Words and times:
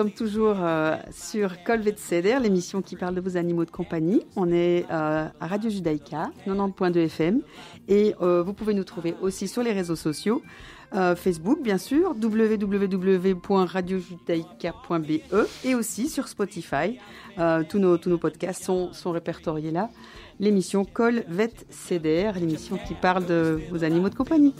sommes 0.00 0.12
toujours 0.12 0.56
euh, 0.60 0.96
sur 1.10 1.62
Colvet 1.62 1.96
Ceder, 1.98 2.38
l'émission 2.40 2.80
qui 2.80 2.96
parle 2.96 3.14
de 3.14 3.20
vos 3.20 3.36
animaux 3.36 3.66
de 3.66 3.70
compagnie. 3.70 4.22
On 4.34 4.50
est 4.50 4.86
euh, 4.90 5.26
à 5.38 5.46
Radio 5.46 5.68
Judaïka, 5.68 6.30
90.2 6.46 7.04
FM. 7.04 7.42
Et 7.86 8.14
euh, 8.22 8.42
vous 8.42 8.54
pouvez 8.54 8.72
nous 8.72 8.84
trouver 8.84 9.14
aussi 9.20 9.46
sur 9.46 9.62
les 9.62 9.72
réseaux 9.72 9.96
sociaux. 9.96 10.40
Facebook, 11.16 11.62
bien 11.62 11.78
sûr, 11.78 12.16
www.radiojudaïka.be 12.20 15.20
et 15.64 15.76
aussi 15.76 16.08
sur 16.08 16.26
Spotify. 16.26 16.98
tous, 17.68 17.78
nos, 17.78 18.18
podcasts 18.18 18.64
sont, 18.64 18.92
sont 18.92 19.12
répertoriés 19.12 19.70
là. 19.70 19.88
L'émission 20.40 20.84
Col 20.84 21.22
Vet 21.28 21.52
Ceder, 21.70 22.32
l'émission 22.40 22.76
qui 22.88 22.94
parle 22.94 23.24
de 23.24 23.60
vos 23.70 23.84
animaux 23.84 24.08
de 24.08 24.16
compagnie. 24.16 24.52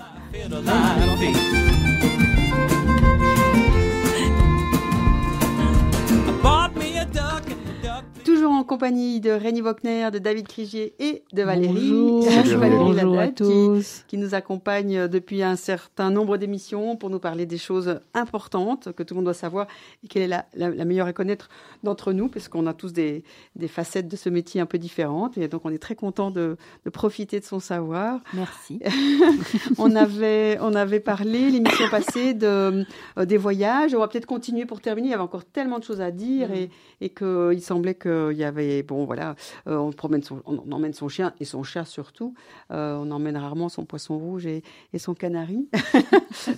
Toujours 8.40 8.54
en 8.54 8.64
compagnie 8.64 9.20
de 9.20 9.28
Rémi 9.28 9.60
Wagner, 9.60 10.10
de 10.10 10.18
David 10.18 10.48
Crigier 10.48 10.94
et 10.98 11.24
de 11.34 11.42
Valérie. 11.42 11.90
Bonjour, 11.90 13.18
à 13.18 13.28
tous. 13.28 14.04
Qui, 14.08 14.16
nous 14.16 14.34
accompagne 14.34 15.08
depuis 15.08 15.42
un 15.42 15.56
certain 15.56 16.10
nombre 16.10 16.38
d'émissions 16.38 16.96
pour 16.96 17.10
nous 17.10 17.18
parler 17.18 17.44
des 17.44 17.58
choses 17.58 18.00
importantes 18.14 18.92
que 18.92 19.02
tout 19.02 19.12
le 19.12 19.16
monde 19.16 19.26
doit 19.26 19.34
savoir 19.34 19.66
et 20.02 20.08
quelle 20.08 20.22
est 20.22 20.26
la, 20.26 20.46
la, 20.54 20.84
meilleure 20.86 21.06
à 21.06 21.12
connaître 21.12 21.50
d'entre 21.82 22.14
nous, 22.14 22.28
parce 22.28 22.48
qu'on 22.48 22.66
a 22.66 22.72
tous 22.72 22.94
des, 22.94 23.24
des, 23.56 23.68
facettes 23.68 24.08
de 24.08 24.16
ce 24.16 24.30
métier 24.30 24.58
un 24.58 24.64
peu 24.64 24.78
différentes. 24.78 25.36
Et 25.36 25.46
donc, 25.46 25.66
on 25.66 25.70
est 25.70 25.78
très 25.78 25.94
content 25.94 26.30
de, 26.30 26.56
de 26.86 26.90
profiter 26.90 27.40
de 27.40 27.44
son 27.44 27.60
savoir. 27.60 28.20
Merci. 28.32 28.80
on, 29.76 29.94
avait, 29.96 30.56
on 30.62 30.74
avait 30.74 31.00
parlé 31.00 31.50
l'émission 31.50 31.90
passée 31.90 32.32
de, 32.32 32.86
euh, 33.18 33.24
des 33.26 33.36
voyages. 33.36 33.94
On 33.94 33.98
va 33.98 34.08
peut-être 34.08 34.24
continuer 34.24 34.64
pour 34.64 34.80
terminer. 34.80 35.08
Il 35.08 35.10
y 35.10 35.14
avait 35.14 35.22
encore 35.22 35.44
tellement 35.44 35.78
de 35.78 35.84
choses 35.84 36.00
à 36.00 36.10
dire 36.10 36.48
mm. 36.48 36.54
et, 36.54 36.70
et 37.02 37.08
qu'il 37.10 37.60
semblait 37.60 37.92
que 37.92 38.29
il 38.32 38.38
y 38.38 38.44
avait, 38.44 38.82
bon 38.82 39.04
voilà, 39.04 39.34
euh, 39.66 39.76
on, 39.76 39.92
promène 39.92 40.22
son, 40.22 40.42
on, 40.46 40.70
emmène 40.72 40.92
son 40.92 41.08
chien 41.08 41.32
et 41.40 41.44
son 41.44 41.62
chat 41.62 41.84
surtout. 41.84 42.34
Euh, 42.70 42.96
on 42.96 43.10
emmène 43.10 43.36
rarement 43.36 43.68
son 43.68 43.84
poisson 43.84 44.18
rouge 44.18 44.46
et, 44.46 44.62
et 44.92 44.98
son 44.98 45.14
canari. 45.14 45.68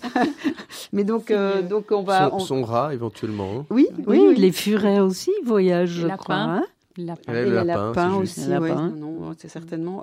Mais 0.92 1.04
donc, 1.04 1.30
euh, 1.30 1.62
donc 1.62 1.86
on 1.90 2.02
va. 2.02 2.30
Son, 2.30 2.38
son, 2.38 2.62
rat 2.62 2.94
éventuellement. 2.94 3.60
Hein. 3.60 3.66
Oui, 3.70 3.88
oui, 4.06 4.34
les 4.36 4.52
furets 4.52 5.00
aussi 5.00 5.32
voyagent, 5.44 5.90
je 5.90 6.08
crois. 6.08 6.34
Hein 6.34 6.64
lapin. 6.98 7.32
Et, 7.32 7.44
les 7.44 7.64
lapins 7.64 8.14
aussi, 8.16 8.46
lapin. 8.48 8.90
non, 8.90 9.32
c'est 9.38 9.48
certainement. 9.48 10.02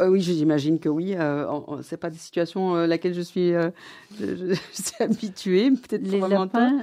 oui, 0.00 0.20
j'imagine 0.20 0.78
que 0.78 0.88
oui. 0.88 1.14
Euh, 1.16 1.46
c'est 1.82 1.96
pas 1.96 2.10
des 2.10 2.18
situations 2.18 2.74
à 2.74 2.86
laquelle 2.86 3.14
je 3.14 3.22
suis, 3.22 3.52
je, 4.20 4.54
suis 4.72 4.94
habituée. 5.02 5.70
Peut-être 5.70 6.06
les 6.06 6.20
lapins. 6.20 6.82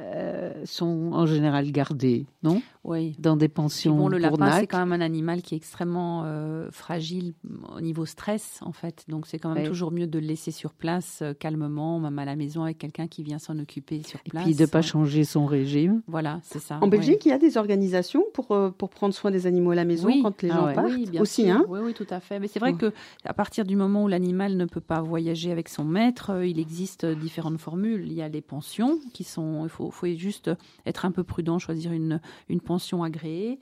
Euh, 0.00 0.52
sont 0.64 1.10
en 1.12 1.26
général 1.26 1.72
gardés, 1.72 2.26
non? 2.44 2.62
Oui. 2.84 3.16
Dans 3.18 3.36
des 3.36 3.48
pensions. 3.48 3.96
Bon, 3.96 4.06
le 4.06 4.18
lapin, 4.18 4.52
c'est 4.52 4.68
quand 4.68 4.78
même 4.78 4.92
un 4.92 5.04
animal 5.04 5.42
qui 5.42 5.54
est 5.54 5.56
extrêmement 5.56 6.22
euh, 6.24 6.70
fragile 6.70 7.34
au 7.74 7.80
niveau 7.80 8.06
stress, 8.06 8.60
en 8.62 8.70
fait. 8.70 9.04
Donc, 9.08 9.26
c'est 9.26 9.40
quand 9.40 9.52
même 9.52 9.66
toujours 9.66 9.90
mieux 9.90 10.06
de 10.06 10.20
le 10.20 10.26
laisser 10.26 10.52
sur 10.52 10.72
place, 10.72 11.18
euh, 11.22 11.34
calmement, 11.34 11.98
même 11.98 12.16
à 12.20 12.24
la 12.24 12.36
maison, 12.36 12.62
avec 12.62 12.78
quelqu'un 12.78 13.08
qui 13.08 13.24
vient 13.24 13.40
s'en 13.40 13.58
occuper 13.58 14.04
sur 14.04 14.20
place. 14.20 14.44
Et 14.44 14.46
puis 14.46 14.54
de 14.54 14.62
ne 14.62 14.66
pas 14.68 14.82
changer 14.82 15.24
son 15.24 15.46
régime. 15.46 16.00
Voilà, 16.06 16.38
c'est 16.44 16.60
ça. 16.60 16.78
En 16.80 16.86
Belgique, 16.86 17.26
il 17.26 17.30
y 17.30 17.32
a 17.32 17.38
des 17.38 17.56
organisations 17.56 18.24
pour, 18.34 18.56
pour 18.78 18.90
prendre 18.90 19.14
soin 19.14 19.32
des 19.32 19.48
animaux 19.48 19.72
à 19.72 19.74
la 19.74 19.84
maison 19.84 20.10
quand 20.22 20.42
les 20.42 20.50
ah 20.50 20.54
gens 20.54 20.74
partent 20.74 20.92
oui, 20.92 21.06
bien 21.10 21.22
aussi. 21.22 21.42
Sûr. 21.42 21.56
Hein 21.56 21.64
oui, 21.68 21.80
oui, 21.82 21.94
tout 21.94 22.06
à 22.08 22.20
fait. 22.20 22.38
Mais 22.38 22.46
c'est 22.46 22.60
vrai 22.60 22.74
que 22.74 22.92
à 23.24 23.34
partir 23.34 23.64
du 23.64 23.74
moment 23.74 24.04
où 24.04 24.08
l'animal 24.08 24.56
ne 24.56 24.64
peut 24.64 24.80
pas 24.80 25.00
voyager 25.00 25.50
avec 25.50 25.68
son 25.68 25.84
maître, 25.84 26.44
il 26.44 26.60
existe 26.60 27.04
différentes 27.04 27.58
formules. 27.58 28.06
Il 28.06 28.12
y 28.12 28.22
a 28.22 28.28
les 28.28 28.42
pensions 28.42 29.00
qui 29.12 29.24
sont. 29.24 29.64
Il 29.64 29.68
faut 29.68 29.87
il 29.88 29.94
faut 29.94 30.06
juste 30.06 30.50
être 30.86 31.04
un 31.04 31.10
peu 31.10 31.24
prudent, 31.24 31.58
choisir 31.58 31.92
une, 31.92 32.20
une 32.48 32.60
pension 32.60 33.02
agréée. 33.02 33.58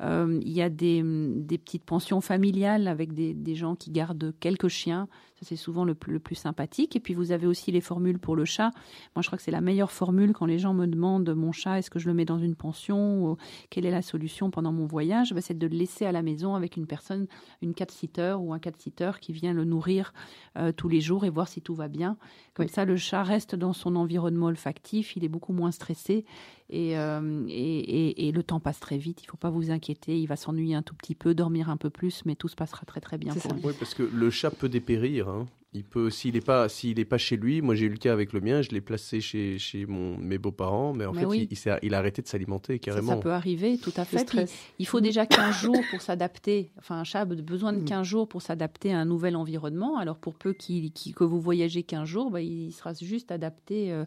Euh, 0.00 0.38
il 0.42 0.52
y 0.52 0.62
a 0.62 0.68
des, 0.68 1.02
des, 1.04 1.58
petites 1.58 1.84
pensions 1.84 2.20
familiales 2.20 2.88
avec 2.88 3.12
des, 3.12 3.34
des 3.34 3.54
gens 3.54 3.74
qui 3.74 3.90
gardent 3.90 4.34
quelques 4.40 4.68
chiens 4.68 5.08
c'est 5.42 5.56
souvent 5.56 5.84
le 5.84 5.94
plus, 5.94 6.12
le 6.12 6.18
plus, 6.18 6.34
sympathique. 6.34 6.96
Et 6.96 7.00
puis 7.00 7.14
vous 7.14 7.32
avez 7.32 7.46
aussi 7.46 7.72
les 7.72 7.80
formules 7.80 8.18
pour 8.18 8.36
le 8.36 8.44
chat. 8.44 8.70
Moi, 9.14 9.22
je 9.22 9.28
crois 9.28 9.36
que 9.36 9.42
c'est 9.42 9.50
la 9.50 9.60
meilleure 9.60 9.90
formule 9.90 10.32
quand 10.32 10.46
les 10.46 10.58
gens 10.58 10.74
me 10.74 10.86
demandent 10.86 11.34
mon 11.34 11.52
chat, 11.52 11.78
est-ce 11.78 11.90
que 11.90 11.98
je 11.98 12.08
le 12.08 12.14
mets 12.14 12.24
dans 12.24 12.38
une 12.38 12.54
pension 12.54 13.24
ou 13.24 13.36
quelle 13.70 13.86
est 13.86 13.90
la 13.90 14.02
solution 14.02 14.50
pendant 14.50 14.72
mon 14.72 14.86
voyage? 14.86 15.32
Ben, 15.32 15.40
C'est 15.40 15.58
de 15.58 15.66
le 15.66 15.76
laisser 15.76 16.06
à 16.06 16.12
la 16.12 16.22
maison 16.22 16.54
avec 16.54 16.76
une 16.76 16.86
personne, 16.86 17.26
une 17.62 17.74
cat-sitter 17.74 18.36
ou 18.38 18.52
un 18.52 18.58
cat-sitter 18.58 19.12
qui 19.20 19.32
vient 19.32 19.52
le 19.52 19.64
nourrir 19.64 20.12
euh, 20.58 20.72
tous 20.72 20.88
les 20.88 21.00
jours 21.00 21.24
et 21.24 21.30
voir 21.30 21.48
si 21.48 21.60
tout 21.60 21.74
va 21.74 21.88
bien. 21.88 22.16
Comme 22.54 22.68
ça, 22.68 22.84
le 22.84 22.96
chat 22.96 23.22
reste 23.22 23.54
dans 23.54 23.72
son 23.72 23.96
environnement 23.96 24.46
olfactif, 24.46 25.16
il 25.16 25.24
est 25.24 25.28
beaucoup 25.28 25.52
moins 25.52 25.70
stressé 25.70 26.24
euh, 26.72 27.44
et, 27.48 27.78
et, 27.78 28.28
et, 28.28 28.32
le 28.32 28.42
temps 28.42 28.60
passe 28.60 28.78
très 28.78 28.96
vite. 28.96 29.22
Il 29.22 29.26
ne 29.26 29.30
faut 29.30 29.36
pas 29.36 29.50
vous 29.50 29.70
inquiéter. 29.70 30.18
Il 30.18 30.26
va 30.26 30.36
s'ennuyer 30.36 30.74
un 30.74 30.82
tout 30.82 30.94
petit 30.94 31.14
peu, 31.14 31.34
dormir 31.34 31.68
un 31.68 31.76
peu 31.76 31.90
plus, 31.90 32.22
mais 32.26 32.36
tout 32.36 32.48
se 32.48 32.54
passera 32.54 32.84
très 32.86 33.00
très 33.00 33.18
bien 33.18 33.34
pour 33.34 33.52
lui. 33.52 33.60
Oui, 33.64 33.72
parce 33.78 33.94
que 33.94 34.02
le 34.02 34.30
chat 34.30 34.50
peut 34.50 34.68
dépérir. 34.68 35.28
Hein. 35.30 35.46
Il 35.72 35.84
peut, 35.84 36.10
s'il 36.10 36.34
n'est 36.34 36.40
pas, 36.40 36.68
s'il 36.68 36.98
est 36.98 37.04
pas 37.04 37.16
chez 37.16 37.36
lui, 37.36 37.62
moi 37.62 37.76
j'ai 37.76 37.86
eu 37.86 37.90
le 37.90 37.96
cas 37.96 38.12
avec 38.12 38.32
le 38.32 38.40
mien, 38.40 38.60
je 38.60 38.70
l'ai 38.70 38.80
placé 38.80 39.20
chez, 39.20 39.56
chez 39.56 39.86
mon, 39.86 40.18
mes 40.18 40.36
beaux-parents, 40.36 40.92
mais 40.94 41.06
en 41.06 41.12
fait 41.12 41.26
il, 41.32 41.46
il, 41.48 41.78
il, 41.82 41.94
a 41.94 41.98
arrêté 41.98 42.22
de 42.22 42.26
s'alimenter 42.26 42.80
carrément. 42.80 43.12
Ça, 43.12 43.16
peut 43.18 43.30
arriver, 43.30 43.78
tout 43.78 43.92
à 43.96 44.04
fait. 44.04 44.50
il 44.80 44.86
faut 44.88 45.00
déjà 45.00 45.26
15 45.26 45.54
jours 45.54 45.80
pour 45.92 46.02
s'adapter. 46.02 46.72
Enfin, 46.76 46.96
un 46.96 47.04
chat 47.04 47.20
a 47.20 47.24
besoin 47.24 47.72
de 47.72 47.84
15 47.84 48.00
mm. 48.00 48.04
jours 48.04 48.28
pour 48.28 48.42
s'adapter 48.42 48.92
à 48.92 48.98
un 48.98 49.04
nouvel 49.04 49.36
environnement. 49.36 49.96
Alors 49.96 50.18
pour 50.18 50.34
peu 50.34 50.54
qu'il, 50.54 50.92
que 50.92 51.22
vous 51.22 51.40
voyagez 51.40 51.84
15 51.84 52.04
jours, 52.04 52.32
bah, 52.32 52.40
il 52.40 52.72
sera 52.72 52.92
juste 52.94 53.30
adapté 53.30 53.92
euh, 53.92 54.04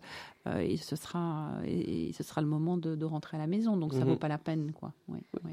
euh, 0.47 0.59
et, 0.59 0.75
ce 0.75 0.97
sera, 0.97 1.53
et, 1.65 2.11
ce 2.11 2.23
sera 2.23 2.41
le 2.41 2.47
moment 2.47 2.75
de, 2.75 2.95
de, 2.95 3.05
rentrer 3.05 3.37
à 3.37 3.39
la 3.39 3.47
maison. 3.47 3.77
Donc 3.77 3.93
ça 3.93 3.99
ne 3.99 4.03
mm-hmm. 4.03 4.07
vaut 4.09 4.17
pas 4.17 4.27
la 4.27 4.37
peine. 4.37 4.73
Quoi. 4.73 4.91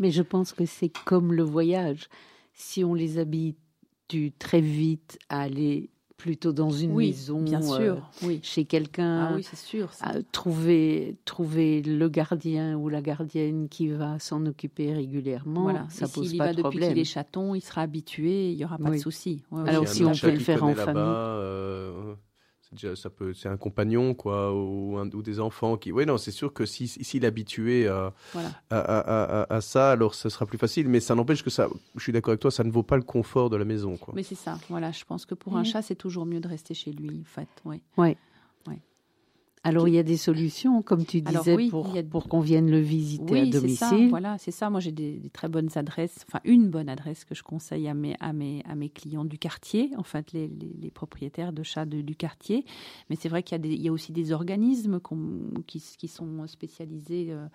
Mais 0.00 0.10
je 0.10 0.22
pense 0.22 0.52
que 0.52 0.66
c'est 0.66 0.92
comme 1.04 1.32
le 1.32 1.44
voyage. 1.44 2.08
Si 2.52 2.82
on 2.82 2.94
les 2.94 3.18
habite 3.18 3.56
très 4.38 4.60
vite 4.60 5.18
à 5.28 5.42
aller 5.42 5.90
plutôt 6.20 6.52
dans 6.52 6.70
une 6.70 6.94
maison, 6.94 7.40
bien 7.40 7.62
euh, 7.62 7.76
sûr, 7.76 8.10
oui. 8.22 8.40
chez 8.42 8.66
quelqu'un. 8.66 9.28
Ah 9.30 9.32
oui, 9.34 9.42
c'est 9.42 9.56
sûr. 9.56 9.90
trouver, 10.32 11.16
trouver 11.24 11.80
le 11.80 12.08
gardien 12.10 12.76
ou 12.76 12.90
la 12.90 13.00
gardienne 13.00 13.68
qui 13.70 13.88
va 13.88 14.18
s'en 14.18 14.44
occuper 14.44 14.92
régulièrement, 14.92 15.62
voilà. 15.62 15.86
ça 15.88 16.06
pose 16.08 16.36
pas 16.36 16.52
de 16.52 16.60
problème. 16.60 16.80
Depuis 16.80 16.88
qu'il 16.88 16.98
est 16.98 17.04
chaton, 17.04 17.54
il 17.54 17.62
sera 17.62 17.82
habitué, 17.82 18.50
il 18.50 18.58
y 18.58 18.64
aura 18.64 18.76
pas 18.76 18.90
de 18.90 18.98
souci. 18.98 19.42
Alors 19.66 19.88
si 19.88 20.04
on 20.04 20.12
peut 20.12 20.30
le 20.30 20.38
faire 20.38 20.62
en 20.62 20.74
famille. 20.74 21.02
Euh, 21.02 22.14
ça 22.94 23.10
peut, 23.10 23.34
c'est 23.34 23.48
un 23.48 23.56
compagnon 23.56 24.14
quoi, 24.14 24.54
ou, 24.54 24.98
ou, 24.98 25.22
des 25.22 25.40
enfants 25.40 25.76
qui. 25.76 25.92
Oui, 25.92 26.06
non, 26.06 26.18
c'est 26.18 26.30
sûr 26.30 26.52
que 26.52 26.66
s'il 26.66 26.88
si, 26.88 27.16
est 27.16 27.24
habitué 27.24 27.88
à, 27.88 28.12
à, 28.70 28.78
à, 28.78 29.54
à, 29.54 29.60
ça, 29.60 29.90
alors 29.90 30.14
ce 30.14 30.28
sera 30.28 30.46
plus 30.46 30.58
facile. 30.58 30.88
Mais 30.88 31.00
ça 31.00 31.14
n'empêche 31.14 31.42
que 31.42 31.50
ça, 31.50 31.68
je 31.96 32.02
suis 32.02 32.12
d'accord 32.12 32.32
avec 32.32 32.40
toi, 32.40 32.50
ça 32.50 32.64
ne 32.64 32.70
vaut 32.70 32.82
pas 32.82 32.96
le 32.96 33.02
confort 33.02 33.50
de 33.50 33.56
la 33.56 33.64
maison, 33.64 33.96
quoi. 33.96 34.14
Mais 34.16 34.22
c'est 34.22 34.34
ça. 34.34 34.58
Voilà, 34.68 34.92
je 34.92 35.04
pense 35.04 35.26
que 35.26 35.34
pour 35.34 35.56
un 35.56 35.64
chat, 35.64 35.82
c'est 35.82 35.96
toujours 35.96 36.26
mieux 36.26 36.40
de 36.40 36.48
rester 36.48 36.74
chez 36.74 36.92
lui, 36.92 37.20
en 37.20 37.24
fait. 37.24 37.48
Oui. 37.64 37.80
Ouais. 37.96 38.16
Alors 39.62 39.88
il 39.88 39.94
y 39.94 39.98
a 39.98 40.02
des 40.02 40.16
solutions, 40.16 40.80
comme 40.82 41.04
tu 41.04 41.20
disais, 41.20 41.68
pour, 41.68 41.94
pour 42.10 42.28
qu'on 42.28 42.40
vienne 42.40 42.70
le 42.70 42.78
visiter 42.78 43.40
à 43.40 43.46
domicile. 43.46 43.76
Ça, 43.76 43.96
voilà, 44.08 44.38
c'est 44.38 44.50
ça. 44.50 44.70
Moi 44.70 44.80
j'ai 44.80 44.92
des, 44.92 45.20
très 45.32 45.48
bonnes 45.48 45.68
adresses, 45.74 46.24
enfin 46.26 46.40
une 46.44 46.70
bonne 46.70 46.88
adresse 46.88 47.24
que 47.26 47.34
je 47.34 47.42
conseille 47.42 47.86
à 47.86 47.94
mes, 47.94 48.16
à 48.20 48.32
mes, 48.32 48.62
à 48.66 48.74
mes 48.74 48.88
clients 48.88 49.24
du 49.24 49.38
quartier, 49.38 49.90
en 49.98 50.02
fait 50.02 50.32
les, 50.32 50.48
les, 50.48 50.90
propriétaires 50.90 51.52
de 51.52 51.62
chats 51.62 51.84
du 51.84 52.16
quartier. 52.16 52.64
Mais 53.10 53.16
c'est 53.16 53.28
vrai 53.28 53.42
qu'il 53.42 53.58
y, 53.58 53.68
a 53.68 53.72
il 53.72 53.82
y 53.82 53.88
a 53.88 53.92
aussi 53.92 54.12
des 54.12 54.32
organismes 54.32 54.98
qui, 55.66 55.82
qui, 55.98 56.08
sont 56.08 56.46
spécialisés. 56.46 57.28
Euh, 57.30 57.46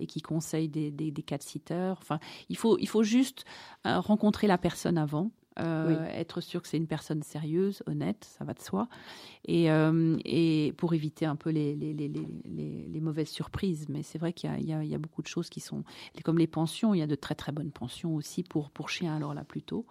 et 0.00 0.06
qui 0.06 0.20
conseillent 0.20 0.68
des, 0.68 0.90
des, 0.90 1.10
des 1.10 1.22
cat-sitters. 1.22 1.94
Enfin, 1.98 2.18
il 2.48 2.56
faut, 2.56 2.78
il 2.78 2.88
faut 2.88 3.02
juste 3.02 3.44
euh, 3.86 4.00
rencontrer 4.00 4.46
la 4.46 4.58
personne 4.58 4.98
avant. 4.98 5.30
Euh, 5.60 6.04
être 6.06 6.40
sûr 6.40 6.62
que 6.62 6.68
c'est 6.68 6.76
une 6.76 6.88
personne 6.88 7.22
sérieuse, 7.22 7.82
honnête, 7.86 8.24
ça 8.24 8.44
va 8.44 8.54
de 8.54 8.60
soi, 8.60 8.88
et, 9.44 9.70
euh, 9.70 10.18
et 10.24 10.74
pour 10.76 10.94
éviter 10.94 11.26
un 11.26 11.36
peu 11.36 11.50
les, 11.50 11.76
les, 11.76 11.94
les, 11.94 12.10
les 12.88 13.00
mauvaises 13.00 13.28
surprises. 13.28 13.86
Mais 13.88 14.02
c'est 14.02 14.18
vrai 14.18 14.32
qu'il 14.32 14.50
y, 14.58 14.72
y, 14.72 14.88
y 14.88 14.94
a, 14.94 14.98
beaucoup 14.98 15.22
de 15.22 15.28
choses 15.28 15.50
qui 15.50 15.60
sont, 15.60 15.84
comme 16.24 16.38
les 16.38 16.48
pensions, 16.48 16.92
il 16.94 16.98
y 16.98 17.02
a 17.02 17.06
de 17.06 17.14
très 17.14 17.34
très 17.36 17.52
bonnes 17.52 17.70
pensions 17.70 18.16
aussi 18.16 18.42
pour, 18.42 18.70
pour 18.70 18.88
chiens, 18.88 19.14
alors 19.14 19.34
là 19.34 19.44
plutôt. 19.44 19.86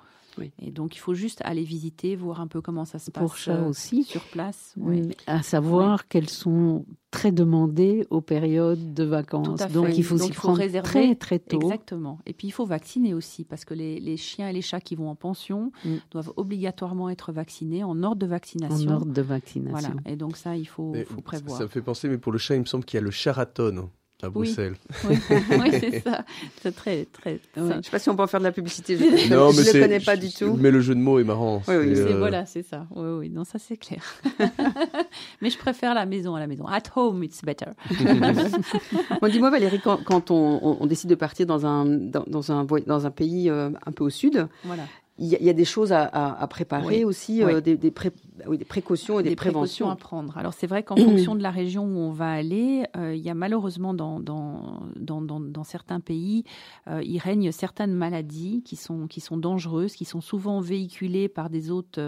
Et 0.60 0.72
donc, 0.72 0.96
il 0.96 1.00
faut 1.00 1.14
juste 1.14 1.42
aller 1.44 1.64
visiter, 1.64 2.16
voir 2.16 2.42
un 2.42 2.48
peu 2.48 2.62
comment 2.62 2.86
ça 2.86 3.00
se 3.00 3.12
passe 3.12 3.24
Pour 3.24 3.38
chat 3.38 3.62
aussi. 3.68 4.04
sur 4.04 4.24
place. 4.24 4.74
Oui. 4.78 5.10
À 5.28 5.44
savoir 5.44 6.08
qu'elles 6.08 6.30
sont 6.30 6.86
très 7.12 7.32
demandées 7.32 8.08
aux 8.10 8.22
périodes 8.22 8.94
de 8.94 9.04
vacances. 9.04 9.62
Donc, 9.72 9.98
il 9.98 10.04
faut 10.04 10.18
s'y 10.18 10.32
prendre 10.32 10.58
réserver. 10.58 10.90
très, 10.90 11.16
très 11.16 11.40
tôt. 11.40 11.62
Exactement. 11.62 12.20
Et 12.26 12.34
puis, 12.34 12.48
il 12.48 12.52
faut 12.52 12.66
vacciner 12.66 13.14
aussi, 13.14 13.44
parce 13.44 13.66
que 13.66 13.74
les, 13.74 14.00
les 14.00 14.18
chiens 14.18 14.50
et 14.50 14.54
les 14.54 14.62
chats 14.62 14.82
qui 14.82 14.96
vont 14.96 15.10
en 15.10 15.16
pension 15.16 15.72
mm. 15.86 15.96
doivent 16.12 16.34
obligatoirement 16.36 17.10
être 17.10 17.32
vaccinés 17.32 17.84
en 17.84 18.02
ordre 18.04 18.18
de 18.18 18.28
vaccination. 18.28 18.92
En 18.92 18.96
ordre 18.96 19.14
de 19.14 19.22
vaccination. 19.22 19.90
Voilà. 19.90 20.02
Et 20.06 20.16
donc, 20.16 20.38
ça, 20.38 20.56
il 20.58 20.66
faut, 20.66 20.94
faut 21.08 21.22
prévoir. 21.22 21.58
Ça 21.58 21.64
me 21.64 21.70
fait 21.70 21.82
penser, 21.82 22.08
mais 22.10 22.18
pour 22.18 22.32
le 22.32 22.38
chat, 22.38 22.56
il 22.56 22.62
me 22.62 22.66
semble 22.66 22.86
qu'il 22.86 22.98
y 22.98 23.02
a 23.02 23.04
le 23.04 23.12
charaton 23.12 23.90
à 24.24 24.30
Bruxelles. 24.30 24.76
Oui, 25.08 25.18
c'est 25.72 26.00
ça. 26.02 26.26
C'est 26.62 26.76
très, 26.76 27.06
très. 27.06 27.40
Je 27.56 27.62
ne 27.62 27.82
sais 27.82 27.92
pas 27.92 28.00
si 28.00 28.10
on 28.10 28.16
peut 28.16 28.24
en 28.24 28.28
faire 28.28 28.40
de 28.40 28.46
la 28.46 28.52
publicité. 28.52 28.98
Je 28.98 29.04
ne 29.04 29.74
le 29.74 29.82
connais 29.82 30.00
pas 30.00 30.16
du 30.16 30.32
tout. 30.32 30.56
Mais 30.60 30.72
le 30.72 30.82
jeu 30.82 30.96
de 30.96 31.00
mots 31.00 31.20
est 31.20 31.24
marrant. 31.24 31.62
Oui, 31.68 31.76
oui. 31.76 31.94
Euh, 31.98 32.18
voilà, 32.18 32.46
c'est 32.46 32.64
ça. 32.64 32.86
Oui, 32.96 33.10
oui. 33.20 33.30
Non, 33.30 33.44
ça 33.44 33.60
c'est 33.60 33.78
clair. 33.78 34.04
mais 35.42 35.50
je 35.50 35.58
préfère 35.58 35.94
la 35.94 36.06
maison 36.06 36.36
à 36.36 36.40
la 36.40 36.48
maison. 36.48 36.66
At 36.68 36.84
home, 36.96 37.24
it's 37.24 37.44
better. 37.44 37.72
bon, 39.22 39.28
dis-moi 39.30 39.50
Valérie, 39.50 39.82
quand, 39.82 40.32
on, 40.32 40.86
décide 40.86 41.10
de 41.10 41.16
partir 41.16 41.46
dans 41.46 41.66
un, 41.66 41.86
dans, 41.86 42.52
un, 42.52 42.66
dans 42.66 43.06
un 43.06 43.12
pays 43.12 43.50
euh, 43.50 43.70
un 43.86 43.92
peu 43.92 44.04
au 44.04 44.10
sud, 44.10 44.48
voilà 44.64 44.84
il 45.20 45.28
y, 45.28 45.50
a 45.50 45.54
des 45.54 45.66
choses 45.66 45.92
à, 45.94 46.48
préparer 46.50 47.06
aussi, 47.06 47.44
euh, 47.44 47.62
des, 47.62 47.78
des, 47.78 47.92
des, 47.92 48.66
précautions 48.66 49.20
et 49.20 49.24
des, 49.24 49.36
préventions. 49.36 49.88
à 49.92 49.96
prendre. 49.96 50.36
Alors 50.40 50.56
c'est 50.56 50.66
vrai 50.66 50.82
qu'en 50.82 50.96
fonction 50.98 51.36
de 51.36 51.44
la 51.44 51.52
région 51.52 51.84
où 51.84 52.00
on 52.00 52.12
va 52.12 52.32
aller, 52.32 52.86
euh, 52.98 53.14
il 53.16 53.22
y 53.22 53.30
a 53.30 53.36
malheureusement 53.36 53.94
dans, 53.94 54.20
dans, 54.20 54.82
dans, 54.96 55.22
dans 55.22 55.64
certains 55.64 56.00
pays, 56.00 56.46
euh, 56.88 57.04
il 57.04 57.20
règne 57.20 57.52
certaines 57.52 57.94
maladies 57.94 58.64
qui 58.66 58.76
sont, 58.76 59.06
qui 59.06 59.22
sont 59.22 59.38
dangereuses, 59.38 59.94
qui 59.94 60.06
sont 60.06 60.22
souvent 60.22 60.62
véhiculées 60.62 61.30
par 61.30 61.52
des 61.52 61.70
hôtes 61.70 62.00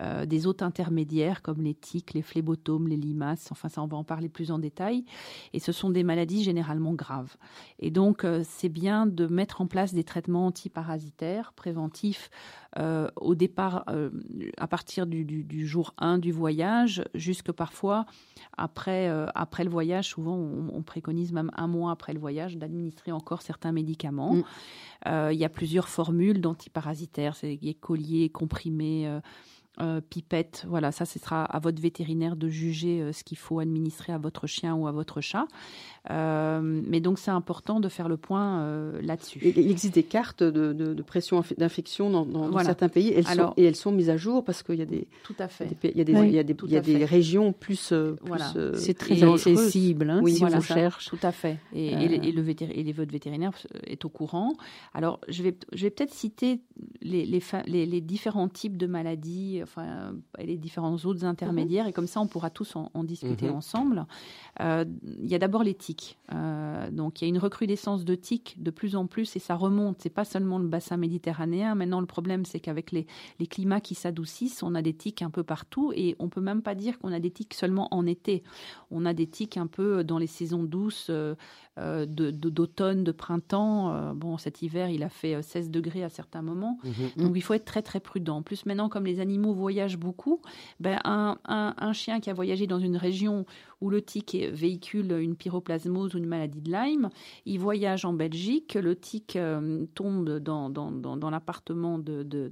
euh, 0.00 0.26
des 0.26 0.48
hôtes 0.48 0.62
intermédiaires 0.62 1.40
comme 1.40 1.62
les 1.62 1.74
tiques, 1.74 2.14
les 2.14 2.22
phlébotomes, 2.22 2.88
les 2.88 2.96
limaces, 2.96 3.52
enfin 3.52 3.68
ça 3.68 3.80
on 3.80 3.86
va 3.86 3.96
en 3.96 4.02
parler 4.02 4.28
plus 4.28 4.50
en 4.50 4.58
détail. 4.58 5.04
Et 5.52 5.60
ce 5.60 5.70
sont 5.70 5.88
des 5.88 6.02
maladies 6.02 6.42
généralement 6.42 6.94
graves. 6.94 7.36
Et 7.78 7.92
donc 7.92 8.24
euh, 8.24 8.42
c'est 8.44 8.68
bien 8.68 9.06
de 9.06 9.28
mettre 9.28 9.60
en 9.60 9.68
place 9.68 9.94
des 9.94 10.02
traitements 10.02 10.46
antiparasitaires 10.46 11.52
préventifs 11.52 12.28
euh, 12.76 13.08
au 13.14 13.36
départ, 13.36 13.84
à 14.58 14.66
partir 14.66 15.06
du, 15.06 15.46
jour 15.64 15.94
1 15.98 16.18
du 16.18 16.32
voyage, 16.32 17.04
jusque 17.14 17.52
parfois 17.52 18.04
après, 18.58 19.08
après 19.36 19.62
le 19.62 19.70
voyage, 19.70 20.08
souvent 20.08 20.34
on, 20.36 20.82
préconise 20.82 21.32
même 21.32 21.52
un 21.54 21.68
mois 21.68 21.92
après 21.92 22.12
le 22.12 22.18
voyage 22.18 22.56
d'administrer 22.56 23.12
encore 23.12 23.42
certains 23.42 23.70
médicaments. 23.70 24.34
Mm. 25.06 25.30
il 25.30 25.38
y 25.38 25.44
a 25.44 25.48
plusieurs 25.48 25.88
formules 25.88 26.40
d'antiparasitaires, 26.40 27.36
c'est 27.36 27.60
colliers, 27.80 28.28
comprimés. 28.28 29.20
Euh, 29.80 30.00
pipette. 30.00 30.66
Voilà, 30.68 30.92
ça, 30.92 31.04
ce 31.04 31.18
sera 31.18 31.44
à 31.44 31.58
votre 31.58 31.82
vétérinaire 31.82 32.36
de 32.36 32.48
juger 32.48 33.02
euh, 33.02 33.12
ce 33.12 33.24
qu'il 33.24 33.38
faut 33.38 33.58
administrer 33.58 34.12
à 34.12 34.18
votre 34.18 34.46
chien 34.46 34.76
ou 34.76 34.86
à 34.86 34.92
votre 34.92 35.20
chat. 35.20 35.48
Euh, 36.10 36.60
mais 36.62 37.00
donc, 37.00 37.18
c'est 37.18 37.30
important 37.30 37.80
de 37.80 37.88
faire 37.88 38.08
le 38.08 38.16
point 38.16 38.64
là-dessus. 39.02 39.40
Il 39.42 39.70
existe 39.70 39.94
des 39.94 40.02
cartes 40.02 40.42
de, 40.42 41.02
pression 41.02 41.42
d'infection 41.58 42.10
dans, 42.10 42.58
certains 42.64 42.88
pays 42.88 43.12
elles 43.14 43.26
sont, 43.26 43.52
et 43.56 43.64
elles 43.64 43.76
sont 43.76 43.92
mises 43.92 44.10
à 44.10 44.16
jour 44.16 44.44
parce 44.44 44.62
qu'il 44.62 44.76
y 44.76 44.82
a 44.82 44.86
des. 44.86 45.06
Tout 45.22 45.34
à 45.38 45.48
fait. 45.48 45.68
Il 45.82 45.96
y 45.96 46.00
a 46.00 46.04
des, 46.04 46.12
il 46.12 46.32
y 46.32 46.38
a 46.38 46.42
des, 46.42 46.56
il 46.64 46.72
y 46.72 46.76
a 46.76 46.80
des 46.80 47.04
régions 47.04 47.52
plus. 47.52 47.92
voilà. 48.22 48.52
c'est 48.74 48.94
très 48.94 49.22
accessible 49.22 50.10
hein, 50.10 50.20
oui, 50.22 50.36
si 50.36 50.44
on 50.44 50.60
cherche. 50.60 51.08
Tout 51.08 51.18
à 51.22 51.32
fait. 51.32 51.58
Et, 51.74 51.92
et, 51.92 52.32
le, 52.32 52.48
et, 52.48 52.92
votre 52.92 53.12
vétérinaire 53.12 53.52
est 53.86 54.04
au 54.04 54.08
courant. 54.08 54.54
Alors, 54.92 55.20
je 55.28 55.42
vais, 55.42 55.56
je 55.72 55.82
vais 55.84 55.90
peut-être 55.90 56.12
citer 56.12 56.60
les, 57.00 57.24
les, 57.24 57.42
les, 57.66 57.86
les 57.86 58.00
différents 58.00 58.48
types 58.48 58.76
de 58.76 58.86
maladies 58.86 59.60
enfin, 59.62 60.14
et 60.38 60.46
les 60.46 60.56
différents 60.56 60.96
autres 60.96 61.24
intermédiaires, 61.24 61.84
mhm. 61.84 61.90
et 61.90 61.92
comme 61.92 62.06
ça, 62.06 62.20
on 62.20 62.26
pourra 62.26 62.50
tous 62.50 62.76
en, 62.76 63.04
discuter 63.04 63.46
mhm. 63.46 63.56
ensemble. 63.56 64.06
Euh, 64.60 64.84
il 65.22 65.28
y 65.28 65.34
a 65.34 65.38
d'abord 65.38 65.62
les 65.62 65.74
tiques. 65.94 66.18
Euh, 66.32 66.90
donc, 66.90 67.20
il 67.20 67.24
y 67.24 67.26
a 67.26 67.28
une 67.28 67.38
recrudescence 67.38 68.04
de 68.04 68.14
tiques 68.14 68.56
de 68.58 68.70
plus 68.70 68.96
en 68.96 69.06
plus, 69.06 69.36
et 69.36 69.38
ça 69.38 69.54
remonte. 69.54 69.96
C'est 70.00 70.10
pas 70.10 70.24
seulement 70.24 70.58
le 70.58 70.66
bassin 70.66 70.96
méditerranéen. 70.96 71.74
Maintenant, 71.74 72.00
le 72.00 72.06
problème, 72.06 72.44
c'est 72.44 72.60
qu'avec 72.60 72.92
les, 72.92 73.06
les, 73.38 73.46
climats 73.46 73.80
qui 73.80 73.94
s'adoucissent, 73.94 74.62
on 74.62 74.74
a 74.74 74.82
des 74.82 74.94
tiques 74.94 75.22
un 75.22 75.30
peu 75.30 75.42
partout, 75.42 75.92
et 75.94 76.16
on 76.18 76.28
peut 76.28 76.40
même 76.40 76.62
pas 76.62 76.74
dire 76.74 76.98
qu'on 76.98 77.12
a 77.12 77.20
des 77.20 77.30
tiques 77.30 77.54
seulement 77.54 77.88
en 77.92 78.06
été. 78.06 78.42
On 78.90 79.04
a 79.06 79.14
des 79.14 79.26
tiques 79.26 79.56
un 79.56 79.66
peu 79.66 80.04
dans 80.04 80.18
les 80.18 80.26
saisons 80.26 80.64
douces. 80.64 81.08
Euh, 81.10 81.34
euh, 81.76 82.06
d'automne, 82.06 83.02
de, 83.02 83.10
printemps. 83.10 83.92
Euh, 83.92 84.12
bon, 84.14 84.38
cet 84.38 84.62
hiver, 84.62 84.90
il 84.90 85.02
a 85.02 85.08
fait 85.08 85.42
16 85.42 85.66
euh, 85.66 85.70
degrés 85.70 86.04
à 86.04 86.08
certains 86.08 86.40
moments. 86.40 86.78
Mhm. 86.84 87.24
Donc, 87.24 87.32
il 87.34 87.40
faut 87.40 87.54
être 87.54 87.64
très, 87.64 87.82
très 87.82 87.98
prudent. 87.98 88.36
En 88.36 88.42
plus, 88.42 88.64
maintenant, 88.64 88.88
comme 88.88 89.06
les 89.06 89.18
animaux 89.18 89.52
voyagent 89.52 89.98
beaucoup, 89.98 90.40
ben, 90.78 91.00
un, 91.02 91.36
un, 91.44 91.92
chien 91.92 92.20
qui 92.20 92.30
a 92.30 92.32
voyagé 92.32 92.68
dans 92.68 92.78
une 92.78 92.96
région 92.96 93.44
où 93.84 93.90
le 93.90 94.00
tic 94.00 94.34
véhicule 94.34 95.12
une 95.20 95.36
pyroplasmose 95.36 96.14
ou 96.14 96.18
une 96.18 96.26
maladie 96.26 96.62
de 96.62 96.72
Lyme, 96.72 97.10
il 97.44 97.58
voyage 97.58 98.06
en 98.06 98.14
Belgique, 98.14 98.74
le 98.74 98.96
tic 98.96 99.38
tombe 99.94 100.38
dans, 100.38 100.70
dans, 100.70 100.90
dans, 100.90 101.30
l'appartement 101.30 101.98
de, 101.98 102.22
de, 102.22 102.50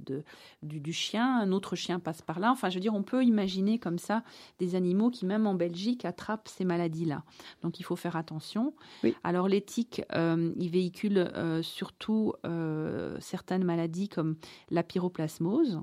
du, 0.61 0.79
du, 0.79 0.93
chien, 0.93 1.39
un 1.39 1.51
autre 1.51 1.75
chien 1.75 1.99
passe 1.99 2.21
par 2.21 2.39
là. 2.39 2.51
Enfin, 2.51 2.69
je 2.69 2.75
veux 2.75 2.81
dire, 2.81 2.93
on 2.93 3.01
peut 3.01 3.23
imaginer 3.23 3.79
comme 3.79 3.97
ça 3.97 4.23
des 4.59 4.75
animaux 4.75 5.09
qui, 5.09 5.25
même 5.25 5.47
en 5.47 5.55
Belgique, 5.55 6.05
attrapent 6.05 6.47
ces 6.47 6.65
maladies-là. 6.65 7.23
Donc, 7.63 7.79
il 7.79 7.83
faut 7.83 7.95
faire 7.95 8.15
attention. 8.15 8.75
Oui. 9.03 9.15
Alors 9.23 9.47
l'éthique, 9.47 10.03
euh, 10.13 10.51
il 10.57 10.69
véhicule 10.69 11.17
euh, 11.17 11.61
surtout 11.63 12.33
euh, 12.45 13.17
certaines 13.19 13.63
maladies 13.63 14.09
comme 14.09 14.35
la 14.69 14.83
pyroplasmose. 14.83 15.81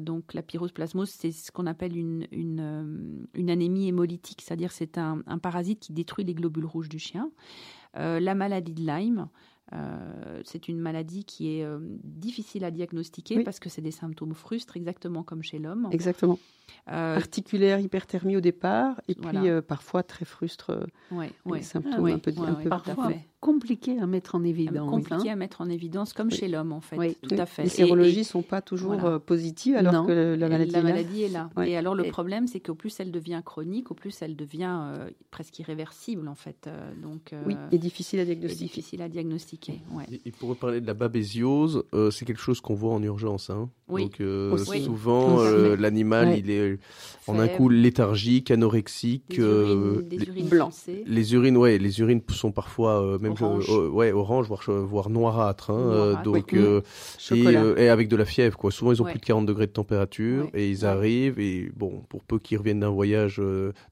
Donc 0.00 0.34
la 0.34 0.42
pyroplasmose, 0.42 1.10
c'est 1.10 1.32
ce 1.32 1.50
qu'on 1.50 1.66
appelle 1.66 1.96
une, 1.96 2.26
une, 2.30 3.50
anémie 3.50 3.88
hémolytique, 3.88 4.42
c'est-à-dire 4.42 4.70
c'est 4.72 4.98
un, 4.98 5.22
un, 5.26 5.38
parasite 5.38 5.80
qui 5.80 5.92
détruit 5.92 6.24
les 6.24 6.34
globules 6.34 6.66
rouges 6.66 6.88
du 6.88 6.98
chien. 6.98 7.30
la 7.94 8.34
maladie 8.34 8.74
de 8.74 8.86
Lyme, 8.86 9.28
c'est 10.44 10.68
une 10.68 10.78
maladie 10.78 11.24
qui 11.24 11.48
est 11.48 11.66
difficile 12.04 12.64
à 12.64 12.70
diagnostiquer 12.70 13.42
parce 13.42 13.58
que 13.58 13.68
c'est 13.68 13.82
des 13.82 13.90
symptômes 13.90 14.34
frustres, 14.34 14.76
exactement 14.76 15.24
comme 15.24 15.42
chez 15.42 15.58
l'homme. 15.58 15.88
Exactement. 15.90 16.38
Euh, 16.88 17.16
Articulaire, 17.16 17.80
hyperthermie 17.80 18.36
au 18.36 18.40
départ, 18.40 19.00
et 19.08 19.14
puis 19.16 19.48
euh, 19.48 19.60
parfois 19.60 20.04
très 20.04 20.24
frustre, 20.24 20.86
ouais, 21.10 21.32
ouais. 21.44 21.62
symptômes 21.62 22.06
un 22.06 22.18
peu, 22.18 22.32
un 22.38 22.54
peu 22.54 22.68
parfois 22.68 23.10
compliqué 23.46 23.96
à 24.00 24.06
mettre 24.06 24.34
en 24.34 24.42
évidence. 24.42 24.90
Compliqué 24.90 25.30
hein. 25.30 25.34
à 25.34 25.36
mettre 25.36 25.60
en 25.60 25.68
évidence, 25.68 26.12
comme 26.12 26.32
chez 26.32 26.48
l'homme 26.48 26.72
en 26.72 26.80
fait. 26.80 27.16
Tout 27.22 27.36
à 27.38 27.46
fait. 27.46 27.62
Les 27.62 27.68
sérologies 27.68 28.18
ne 28.18 28.24
sont 28.24 28.42
pas 28.42 28.60
toujours 28.60 29.04
euh, 29.04 29.20
positives 29.20 29.76
alors 29.76 30.04
que 30.04 30.34
la 30.34 30.48
maladie, 30.48 30.72
la 30.72 30.82
maladie 30.82 31.22
est 31.22 31.28
là. 31.28 31.48
Et 31.64 31.76
alors 31.76 31.94
le 31.94 32.04
problème, 32.04 32.48
c'est 32.48 32.58
qu'au 32.58 32.74
plus 32.74 32.98
elle 32.98 33.12
devient 33.12 33.40
chronique, 33.44 33.92
au 33.92 33.94
plus 33.94 34.20
elle 34.20 34.34
devient 34.34 34.80
presque 35.30 35.58
irréversible 35.60 36.26
en 36.26 36.34
fait. 36.34 36.68
donc 37.00 37.34
oui, 37.46 37.54
et 37.70 37.78
difficile 37.78 38.18
à 38.18 38.24
diagnostiquer. 38.24 38.64
difficile 38.64 39.02
à 39.02 39.08
diagnostiquer. 39.08 39.80
Et, 40.24 40.32
pour 40.32 40.48
reparler 40.48 40.80
de 40.80 40.86
la 40.86 40.94
babésiose, 40.94 41.84
c'est 42.10 42.24
quelque 42.24 42.42
chose 42.42 42.60
qu'on 42.60 42.74
voit 42.74 42.94
en 42.94 43.02
urgence. 43.02 43.50
Hein. 43.50 43.70
Donc 43.88 44.20
souvent 44.82 45.40
l'animal 45.78 46.36
il 46.36 46.50
est 46.50 46.78
en 47.28 47.38
un 47.38 47.48
coup 47.48 47.68
léthargique, 47.68 48.50
anorexique. 48.50 49.38
Euh, 49.38 50.02
des 50.02 50.16
urines, 50.24 50.48
blancs. 50.48 50.72
Les 51.06 51.34
urines, 51.34 51.56
ouais, 51.56 51.78
les 51.78 52.00
urines 52.00 52.22
sont 52.30 52.52
parfois 52.52 53.02
euh, 53.02 53.18
même 53.18 53.35
orange. 53.42 53.66
Euh, 53.70 53.88
ouais, 53.88 54.12
orange, 54.12 54.46
voire, 54.46 54.62
voire 54.68 55.10
noirâtre. 55.10 55.70
Hein, 55.70 56.20
donc 56.24 56.54
et, 56.54 57.88
avec 57.88 58.08
de 58.08 58.16
la 58.16 58.24
fièvre, 58.24 58.56
quoi. 58.56 58.70
Souvent 58.70 58.92
ils 58.92 59.02
ont 59.02 59.04
plus 59.04 59.18
de 59.18 59.24
40 59.24 59.46
degrés 59.46 59.66
de 59.66 59.72
température 59.72 60.48
et 60.54 60.68
ils 60.68 60.84
arrivent 60.84 61.38
et 61.38 61.70
bon, 61.74 62.02
pour 62.08 62.24
peu 62.24 62.38
qu'ils 62.38 62.58
reviennent 62.58 62.80
d'un 62.80 62.90
voyage 62.90 63.40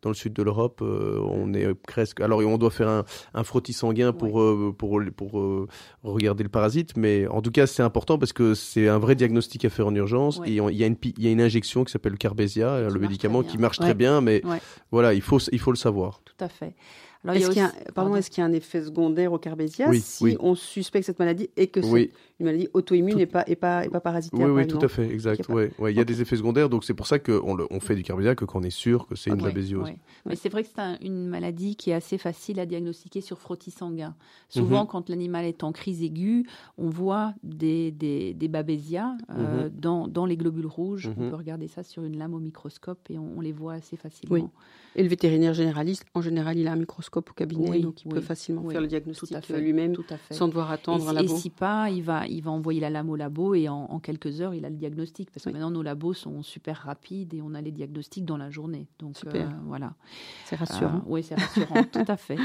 dans 0.02 0.10
le 0.10 0.14
sud 0.14 0.32
de 0.32 0.42
l'Europe, 0.42 0.82
on 0.82 1.52
est 1.54 1.72
presque. 1.74 2.20
Alors 2.20 2.40
on 2.40 2.58
doit 2.58 2.70
faire 2.70 2.88
un, 2.88 3.04
un 3.34 3.44
frottis 3.44 3.72
sanguin 3.72 4.12
pour 4.12 4.42
pour 4.76 5.00
pour, 5.16 5.68
regarder 6.02 6.42
le 6.42 6.48
parasite, 6.48 6.96
mais 6.96 7.26
en 7.26 7.42
tout 7.42 7.50
cas 7.50 7.66
c'est 7.66 7.82
important 7.82 8.18
parce 8.18 8.32
que 8.32 8.54
c'est 8.54 8.88
un 8.88 8.98
vrai 8.98 9.14
diagnostic 9.14 9.64
à 9.64 9.70
faire 9.70 9.86
en 9.86 9.94
urgence 9.94 10.40
et 10.46 10.50
il 10.50 10.76
y 10.76 10.84
a 10.84 10.86
une 10.86 10.96
il 11.04 11.24
y 11.24 11.28
a 11.28 11.30
une 11.30 11.40
injection 11.40 11.84
qui 11.84 11.92
s'appelle 11.92 12.12
le 12.12 12.18
Carbesia 12.18 12.88
le 12.94 13.00
médicament 13.00 13.42
qui 13.42 13.58
marche 13.58 13.78
très 13.78 13.94
bien, 13.94 14.20
mais 14.20 14.42
voilà, 14.90 15.14
il 15.14 15.22
faut, 15.22 15.38
il 15.52 15.58
faut 15.58 15.72
le 15.72 15.76
savoir. 15.76 16.20
Tout 16.24 16.44
à 16.44 16.48
fait. 16.48 16.74
Est-ce 17.32 17.50
qu'il 18.28 18.38
y, 18.38 18.42
a 18.42 18.44
un 18.44 18.52
effet 18.52 18.82
secondaire 18.82 19.32
au 19.32 19.38
Carbésia 19.38 19.90
si 19.94 20.36
on 20.40 20.54
suspecte 20.54 21.06
cette 21.06 21.18
maladie 21.18 21.48
et 21.56 21.68
que 21.68 21.80
c'est 21.80 22.10
une 22.40 22.46
maladie 22.46 22.68
auto-immune 22.72 23.20
et, 23.20 23.26
pas, 23.26 23.44
et, 23.46 23.54
pas, 23.54 23.84
et 23.84 23.88
pas 23.88 24.00
parasitaire 24.00 24.46
Oui, 24.46 24.62
oui 24.62 24.66
tout 24.66 24.78
à 24.80 24.88
fait, 24.88 25.08
exact. 25.08 25.46
Il 25.48 25.54
y 25.54 25.84
a, 25.84 25.90
il 25.90 25.96
y 25.96 26.00
a 26.00 26.04
des 26.04 26.20
effets 26.20 26.36
secondaires, 26.36 26.68
donc 26.68 26.84
c'est 26.84 26.94
pour 26.94 27.06
ça 27.06 27.18
qu'on 27.18 27.56
on 27.70 27.80
fait 27.80 27.94
du 27.94 28.02
Carbésia 28.02 28.34
que 28.34 28.44
quand 28.44 28.60
on 28.60 28.62
est 28.62 28.70
sûr 28.70 29.06
que 29.06 29.14
c'est 29.14 29.30
une 29.30 29.40
babésiose. 29.40 29.88
Mais 30.26 30.36
c'est 30.36 30.48
vrai 30.48 30.64
que 30.64 30.70
c'est 30.74 31.04
une 31.04 31.26
maladie 31.26 31.76
qui 31.76 31.90
est 31.90 31.94
assez 31.94 32.18
facile 32.18 32.58
à 32.60 32.66
diagnostiquer 32.66 33.20
sur 33.20 33.38
frottis 33.38 33.70
sanguin. 33.70 34.14
Souvent, 34.48 34.82
mhm. 34.82 34.88
quand 34.88 35.10
l'animal 35.10 35.44
est 35.44 35.62
en 35.64 35.72
crise 35.72 36.02
aiguë, 36.02 36.46
on 36.78 36.88
voit 36.88 37.34
des, 37.42 37.90
des, 37.92 38.34
des 38.34 38.48
babésias 38.48 39.16
euh, 39.30 39.64
mhm. 39.64 39.70
dans, 39.70 40.08
dans, 40.08 40.26
les 40.26 40.36
globules 40.36 40.66
rouges. 40.66 41.10
On 41.16 41.22
mhm. 41.22 41.30
peut 41.30 41.36
regarder 41.36 41.68
ça 41.68 41.82
sur 41.82 42.04
une 42.04 42.18
lame 42.18 42.34
au 42.34 42.40
microscope 42.40 43.10
et 43.10 43.18
on, 43.18 43.40
les 43.40 43.52
voit 43.52 43.74
assez 43.74 43.96
facilement. 43.96 44.50
Et 44.96 45.02
le 45.02 45.08
vétérinaire 45.08 45.54
généraliste, 45.54 46.04
en 46.14 46.20
général, 46.20 46.56
il 46.56 46.68
a 46.68 46.72
un 46.72 46.76
microscope 46.76 47.30
au 47.30 47.34
cabinet, 47.34 47.80
donc 47.80 48.04
il 48.04 48.08
peut 48.08 48.20
facilement 48.20 48.68
faire 48.68 48.80
le 48.80 48.86
diagnostic 48.86 49.48
lui-même 49.48 49.94
sans 50.30 50.48
devoir 50.48 50.70
attendre 50.70 51.04
et, 51.06 51.08
un 51.08 51.12
labo. 51.12 51.34
Et 51.34 51.36
si 51.36 51.50
pas, 51.50 51.90
il 51.90 52.02
va, 52.02 52.23
il 52.28 52.42
va 52.42 52.50
envoyer 52.50 52.80
la 52.80 52.90
lame 52.90 53.10
au 53.10 53.16
labo 53.16 53.54
et 53.54 53.68
en, 53.68 53.98
quelques 54.00 54.40
heures, 54.40 54.54
il 54.54 54.64
a 54.64 54.70
le 54.70 54.76
diagnostic. 54.76 55.30
Parce 55.30 55.44
que 55.44 55.50
maintenant, 55.50 55.70
nos 55.70 55.82
labos 55.82 56.14
sont 56.14 56.42
super 56.42 56.76
rapides 56.78 57.34
et 57.34 57.42
on 57.42 57.54
a 57.54 57.60
les 57.60 57.72
diagnostics 57.72 58.24
dans 58.24 58.36
la 58.36 58.50
journée. 58.50 58.86
Donc 58.98 59.16
euh, 59.26 59.46
voilà. 59.66 59.94
C'est 60.44 60.56
rassurant. 60.56 60.98
Euh, 60.98 61.06
oui, 61.06 61.22
c'est 61.22 61.34
rassurant, 61.34 61.82
tout 61.92 62.04
à 62.06 62.16
fait. 62.16 62.36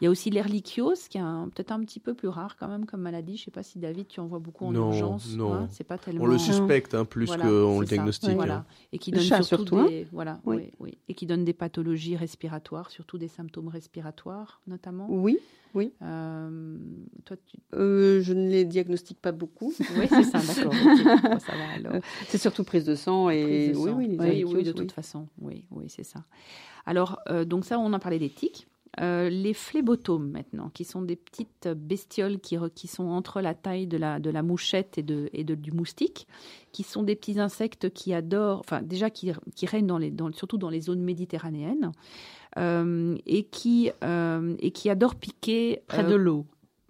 Il 0.00 0.04
y 0.04 0.06
a 0.06 0.10
aussi 0.10 0.30
l'erlichiose, 0.30 1.08
qui 1.08 1.18
est 1.18 1.22
peut-être 1.54 1.72
un 1.72 1.80
petit 1.80 2.00
peu 2.00 2.14
plus 2.14 2.28
rare 2.28 2.56
quand 2.56 2.68
même 2.68 2.86
comme 2.86 3.00
maladie. 3.00 3.36
Je 3.36 3.42
ne 3.42 3.44
sais 3.46 3.50
pas 3.50 3.62
si 3.62 3.78
David, 3.78 4.08
tu 4.08 4.20
en 4.20 4.26
vois 4.26 4.38
beaucoup 4.38 4.66
en 4.66 4.74
urgence. 4.74 5.36
Non, 5.36 5.52
hein, 5.52 5.66
c'est 5.70 5.84
pas 5.84 5.98
tellement. 5.98 6.24
On 6.24 6.26
le 6.26 6.38
suspecte 6.38 6.94
hein, 6.94 7.04
plus 7.04 7.26
qu'on 7.26 7.80
le 7.80 7.86
diagnostique. 7.86 8.34
Voilà. 8.34 8.64
Et 8.92 8.98
qui 8.98 9.10
donne 9.10 9.42
surtout, 9.42 9.88
des, 9.88 10.06
voilà, 10.12 10.40
oui. 10.44 10.72
et 11.08 11.14
qui 11.14 11.26
donne 11.26 11.44
des 11.44 11.52
pathologies 11.52 12.16
respiratoires, 12.16 12.90
surtout 12.90 13.18
des 13.18 13.28
symptômes 13.28 13.68
respiratoires 13.68 14.60
notamment. 14.66 15.06
Oui, 15.10 15.38
oui. 15.74 15.92
toi, 16.00 17.36
je 17.72 18.32
ne 18.32 18.48
les 18.48 18.64
diagnostique 18.64 19.20
pas 19.20 19.32
beaucoup. 19.32 19.72
Oui, 19.96 20.06
c'est 20.08 20.24
ça, 20.24 20.40
d'accord. 20.40 20.74
c'est 22.28 22.38
surtout 22.38 22.64
prise 22.64 22.84
de 22.84 22.94
sang 22.94 23.30
et 23.30 23.72
oui, 23.74 23.90
oui, 24.18 24.44
oui, 24.44 24.62
de 24.62 24.72
toute 24.72 24.92
façon, 24.92 25.28
oui, 25.40 25.64
oui, 25.70 25.86
c'est 25.88 26.04
ça. 26.04 26.24
Alors, 26.86 27.20
donc 27.46 27.64
ça, 27.64 27.78
on 27.78 27.92
a 27.92 27.98
parlé 27.98 28.18
des 28.18 28.30
tiques. 28.30 28.66
Euh, 29.00 29.28
les 29.28 29.54
phlébotomes 29.54 30.30
maintenant, 30.30 30.70
qui 30.70 30.84
sont 30.84 31.02
des 31.02 31.16
petites 31.16 31.68
bestioles 31.68 32.40
qui, 32.40 32.56
qui 32.74 32.88
sont 32.88 33.06
entre 33.06 33.40
la 33.40 33.54
taille 33.54 33.86
de 33.86 33.96
la, 33.96 34.18
de 34.18 34.30
la 34.30 34.42
mouchette 34.42 34.98
et, 34.98 35.02
de, 35.02 35.30
et 35.32 35.44
de, 35.44 35.54
du 35.54 35.72
moustique, 35.72 36.26
qui 36.72 36.82
sont 36.82 37.02
des 37.02 37.14
petits 37.14 37.38
insectes 37.38 37.90
qui 37.90 38.12
adorent, 38.12 38.60
enfin 38.60 38.82
déjà 38.82 39.10
qui, 39.10 39.32
qui 39.54 39.66
règnent 39.66 39.86
dans 39.86 39.98
les, 39.98 40.10
dans, 40.10 40.32
surtout 40.32 40.58
dans 40.58 40.70
les 40.70 40.80
zones 40.80 41.02
méditerranéennes, 41.02 41.92
euh, 42.56 43.16
et, 43.26 43.44
qui, 43.44 43.90
euh, 44.02 44.56
et 44.58 44.70
qui 44.70 44.90
adorent 44.90 45.16
piquer 45.16 45.82
près 45.86 46.04
de 46.04 46.14
l'eau. 46.14 46.46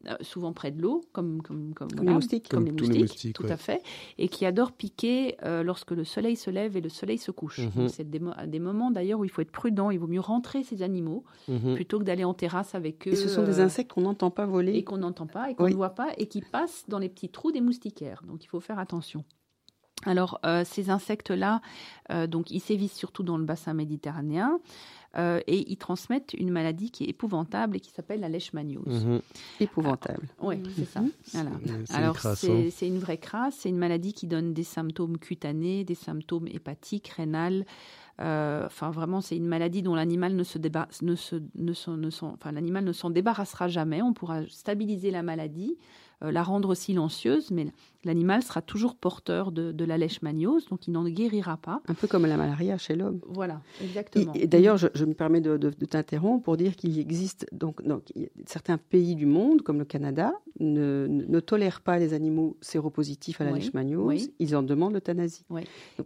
Euh, 0.07 0.15
souvent 0.21 0.53
près 0.53 0.71
de 0.71 0.81
l'eau, 0.81 1.01
comme, 1.13 1.43
comme, 1.43 1.75
comme, 1.75 1.89
les 2.01 2.13
moustiques, 2.13 2.49
comme, 2.49 2.65
les 2.65 2.71
moustiques, 2.71 3.33
tout 3.35 3.47
à 3.49 3.57
fait, 3.57 3.83
et 4.17 4.29
qui 4.29 4.47
adorent 4.47 4.71
piquer 4.71 5.37
euh, 5.43 5.65
lorsque 5.65 5.91
le 5.91 6.05
soleil 6.05 6.37
se 6.37 6.51
lève 6.51 6.77
et 6.77 6.81
le 6.81 6.89
soleil 6.89 7.19
se 7.19 7.33
couche. 7.33 7.67
Mhm. 7.75 7.89
C'est 7.89 8.09
des, 8.09 8.21
des, 8.47 8.59
moments 8.61 8.93
d'ailleurs 8.93 9.19
où 9.19 9.25
il 9.25 9.31
faut 9.31 9.43
être 9.43 9.51
prudent, 9.51 9.91
il 9.91 9.99
vaut 9.99 10.07
mieux 10.07 10.21
rentrer 10.21 10.63
ces 10.63 10.83
animaux 10.83 11.25
mhm. 11.49 11.75
plutôt 11.75 11.99
que 11.99 12.05
d'aller 12.05 12.23
en 12.23 12.33
terrasse 12.33 12.77
avec 12.77 13.09
eux. 13.09 13.13
Et 13.13 13.17
ce 13.17 13.29
sont 13.29 13.43
des 13.43 13.59
euh, 13.59 13.65
insectes 13.65 13.93
qu'on 13.93 14.03
n'entend 14.03 14.31
pas 14.31 14.47
voler. 14.47 14.75
Et 14.75 14.85
qu'on 14.85 14.99
n'entend 14.99 15.27
pas 15.27 15.51
et 15.51 15.57
qu'on 15.57 15.69
ne 15.69 15.75
voit 15.75 15.97
pas 15.97 16.11
et 16.17 16.27
qui 16.27 16.43
passent 16.43 16.85
dans 16.87 17.01
les 17.01 17.09
petits 17.09 17.29
trous 17.29 17.51
des 17.51 17.61
moustiquaires. 17.61 18.23
Donc 18.25 18.45
il 18.45 18.47
faut 18.47 18.61
faire 18.61 18.79
attention. 18.79 19.25
Alors, 20.07 20.41
ces 20.65 20.91
insectes-là, 20.91 21.61
donc, 22.29 22.53
ils 22.53 22.61
sévissent 22.61 22.95
surtout 22.95 23.25
dans 23.25 23.37
le 23.37 23.45
bassin 23.45 23.75
méditerranéen. 23.75 24.61
Euh, 25.19 25.41
et 25.47 25.71
ils 25.71 25.77
transmettent 25.77 26.35
une 26.35 26.51
maladie 26.51 26.91
qui 26.91 27.05
est 27.05 27.09
épouvantable 27.09 27.77
et 27.77 27.81
qui 27.81 27.91
s'appelle 27.91 28.21
la 28.21 28.29
leishmaniose. 28.29 29.05
Mhm. 29.05 29.21
Épouvantable. 29.59 30.29
oui, 30.43 30.63
c'est 30.77 30.85
ça. 30.85 31.03
Alors, 31.93 32.19
c'est 32.19 32.87
une 32.87 32.99
vraie 32.99 33.19
crasse. 33.19 33.57
C'est 33.59 33.69
une 33.69 33.79
maladie 33.79 34.13
qui 34.13 34.27
donne 34.27 34.55
des 34.55 34.63
symptômes 34.63 35.19
cutanés, 35.19 35.85
des 35.85 35.97
symptômes 35.97 36.47
hépatiques, 36.47 37.09
rénales. 37.09 37.65
Euh, 38.21 38.67
enfin, 38.67 38.91
vraiment, 38.91 39.21
c'est 39.21 39.37
une 39.37 39.47
maladie 39.47 39.83
dont 39.83 39.95
l'animal 39.95 40.35
ne 40.35 40.45
se, 40.45 40.59
ne 41.03 41.15
se, 41.15 41.37
ne 41.55 41.97
ne 41.97 42.09
enfin, 42.23 42.53
l'animal 42.53 42.85
ne 42.85 42.93
s'en 42.93 43.11
débarrassera 43.11 43.69
jamais. 43.69 44.03
On 44.03 44.13
pourra 44.13 44.47
stabiliser 44.49 45.11
la 45.11 45.23
maladie, 45.23 45.77
la 46.21 46.43
rendre 46.43 46.75
silencieuse, 46.75 47.51
mais 47.51 47.67
l'animal 48.05 48.43
sera 48.43 48.63
toujours 48.63 48.95
porteur 48.95 49.53
de, 49.53 49.85
la 49.85 49.99
leishmaniose, 49.99 50.67
donc 50.67 50.87
il 50.87 50.93
n'en 50.93 51.05
guérira 51.05 51.57
pas. 51.57 51.81
Un 51.89 51.95
peu 51.95 52.07
comme 52.07 52.27
la 52.27 52.37
malaria 52.37 52.77
chez 52.79 52.95
l'homme. 52.95 53.21
Voilà, 53.29 53.61
exactement. 53.83 54.33
Et, 54.35 54.47
d'ailleurs, 54.47 54.77
je, 54.77 55.05
me 55.05 55.15
permets 55.15 55.41
de, 55.41 55.57
t'interrompre 55.71 56.45
pour 56.45 56.57
dire 56.57 56.77
qu'il 56.77 56.99
existe 56.99 57.47
donc, 57.53 57.83
donc 57.87 58.03
certains 58.47 58.79
pays 58.79 59.15
du 59.15 59.27
monde, 59.27 59.63
comme 59.63 59.79
le 59.79 59.85
Canada, 59.85 60.33
ne, 60.61 61.07
ne, 61.09 61.41
tolèrent 61.41 61.81
pas 61.81 61.99
les 61.99 62.15
animaux 62.15 62.57
séropositifs 62.61 63.41
à 63.41 63.45
la 63.45 63.53
leishmaniose. 63.53 64.31
Ils 64.39 64.57
en 64.57 64.63
demandent 64.63 64.95
l'euthanasie. 64.95 65.45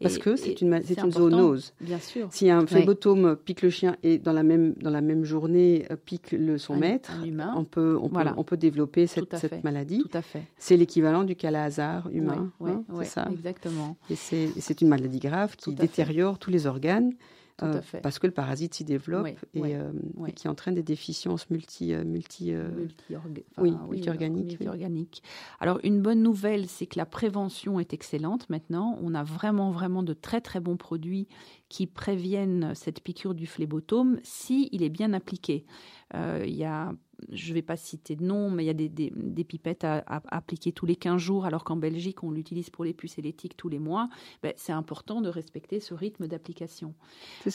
Parce 0.00 0.18
que 0.18 0.36
c'est 0.36 0.60
une, 0.60 0.80
c'est 0.84 1.00
une 1.00 1.12
zoonose. 1.12 1.74
Bien 1.80 1.98
sûr. 1.98 2.28
Si 2.30 2.50
un 2.50 2.66
phlébotome 2.66 3.36
pique 3.36 3.62
le 3.62 3.70
chien 3.70 3.96
et 4.02 4.18
dans 4.18 4.32
la 4.32 4.42
même, 4.42 4.74
dans 4.74 4.90
la 4.90 5.00
même 5.00 5.24
journée 5.24 5.86
euh, 5.90 5.96
pique 5.96 6.32
le, 6.32 6.58
son 6.58 6.76
maître, 6.76 7.12
on, 7.56 7.64
peut, 7.64 7.98
on, 8.00 8.08
peut, 8.08 8.24
on 8.36 8.44
peut 8.44 8.56
développer 8.56 9.06
cette, 9.06 9.36
cette 9.36 9.64
maladie. 9.64 10.01
Tout 10.02 10.16
à 10.16 10.22
fait. 10.22 10.44
C'est 10.58 10.76
l'équivalent 10.76 11.24
du 11.24 11.36
calazar 11.36 12.08
humain. 12.10 12.52
Hein, 12.60 12.84
c'est 12.98 13.04
ça. 13.04 13.28
Exactement. 13.30 13.96
Et 14.10 14.16
c'est 14.16 14.80
une 14.80 14.88
maladie 14.88 15.20
grave 15.20 15.56
qui 15.56 15.74
détériore 15.74 16.38
tous 16.38 16.50
les 16.50 16.66
organes. 16.66 17.12
Euh, 17.62 17.80
parce 18.02 18.18
que 18.18 18.26
le 18.26 18.32
parasite 18.32 18.74
s'y 18.74 18.84
développe 18.84 19.28
euh, 19.56 19.92
et, 20.26 20.32
qui 20.32 20.48
entraîne 20.48 20.74
des 20.74 20.82
déficiences 20.82 21.48
multi, 21.50 21.92
euh, 21.92 22.02
multi, 22.02 22.52
multi, 23.58 24.08
organiques. 24.68 25.22
Alors 25.60 25.78
une 25.84 26.00
bonne 26.00 26.22
nouvelle, 26.22 26.66
c'est 26.66 26.86
que 26.86 26.98
la 26.98 27.06
prévention 27.06 27.78
est 27.78 27.92
excellente 27.92 28.48
maintenant. 28.48 28.98
On 29.02 29.14
a 29.14 29.22
vraiment 29.22 29.70
vraiment 29.70 30.02
de 30.02 30.14
très 30.14 30.40
très 30.40 30.60
bons 30.60 30.76
produits 30.76 31.28
qui 31.68 31.86
préviennent 31.86 32.74
cette 32.74 33.00
piqûre 33.00 33.34
du 33.34 33.46
phlébotome 33.46 34.18
si 34.22 34.68
il 34.72 34.82
est 34.82 34.90
bien 34.90 35.12
appliqué. 35.12 35.64
Il 36.14 36.54
y 36.54 36.64
a 36.64 36.92
je 37.30 37.50
ne 37.50 37.54
vais 37.54 37.62
pas 37.62 37.76
citer 37.76 38.16
de 38.16 38.24
nom, 38.24 38.50
mais 38.50 38.64
il 38.64 38.66
y 38.66 38.70
a 38.70 38.74
des, 38.74 39.44
pipettes 39.44 39.84
à, 39.84 40.02
appliquer 40.28 40.72
tous 40.72 40.86
les 40.86 40.96
15 40.96 41.20
jours, 41.20 41.44
alors 41.44 41.64
qu'en 41.64 41.76
Belgique, 41.76 42.22
on 42.22 42.30
l'utilise 42.30 42.70
pour 42.70 42.84
les 42.84 42.92
puces 42.92 43.18
et 43.18 43.22
les 43.22 43.32
tiques 43.32 43.56
tous 43.56 43.68
les 43.68 43.78
mois. 43.78 44.08
Ben, 44.42 44.52
c'est 44.56 44.72
important 44.72 45.20
de 45.20 45.28
respecter 45.28 45.80
ce 45.80 45.94
rythme 45.94 46.26
d'application. 46.26 46.94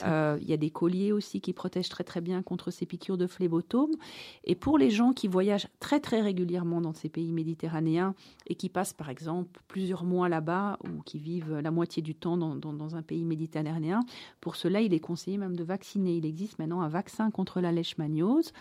Euh, 0.04 0.38
il 0.42 0.50
y 0.50 0.54
a 0.54 0.58
des 0.58 0.70
colliers 0.70 1.12
aussi 1.12 1.42
qui 1.42 1.54
protègent 1.54 1.90
très 1.90 2.04
très 2.04 2.22
bien 2.22 2.42
contre 2.42 2.72
ces 2.72 2.86
piqûres 2.86 3.18
de 3.18 3.28
phlébotome. 3.28 3.96
Et 4.44 4.56
pour 4.56 4.78
les 4.78 4.90
gens 4.90 5.14
qui 5.14 5.28
voyagent 5.28 5.68
très 5.80 6.00
très 6.00 6.22
régulièrement 6.22 6.82
dans 6.82 6.94
ces 6.94 7.10
pays 7.10 7.32
méditerranéens 7.32 8.16
et 8.48 8.56
qui 8.56 8.70
passent 8.70 8.94
par 8.94 9.10
exemple 9.10 9.62
plusieurs 9.68 10.04
mois 10.04 10.30
là-bas 10.30 10.78
ou 10.84 11.02
qui 11.04 11.18
vivent 11.18 11.58
la 11.58 11.72
moitié 11.72 12.02
du 12.02 12.16
temps 12.16 12.38
dans, 12.38 12.56
dans 12.56 12.96
un 12.96 13.02
pays 13.02 13.26
méditerranéen, 13.26 14.02
pour 14.42 14.56
cela, 14.56 14.82
il 14.82 14.94
est 14.94 15.00
conseillé 15.00 15.38
même 15.38 15.56
de 15.56 15.64
vacciner. 15.64 16.18
Il 16.18 16.26
existe 16.26 16.60
maintenant 16.60 16.82
un 16.82 16.90
vaccin 16.90 17.32
contre 17.32 17.62
la 17.62 17.72
leishmaniose. 17.72 18.52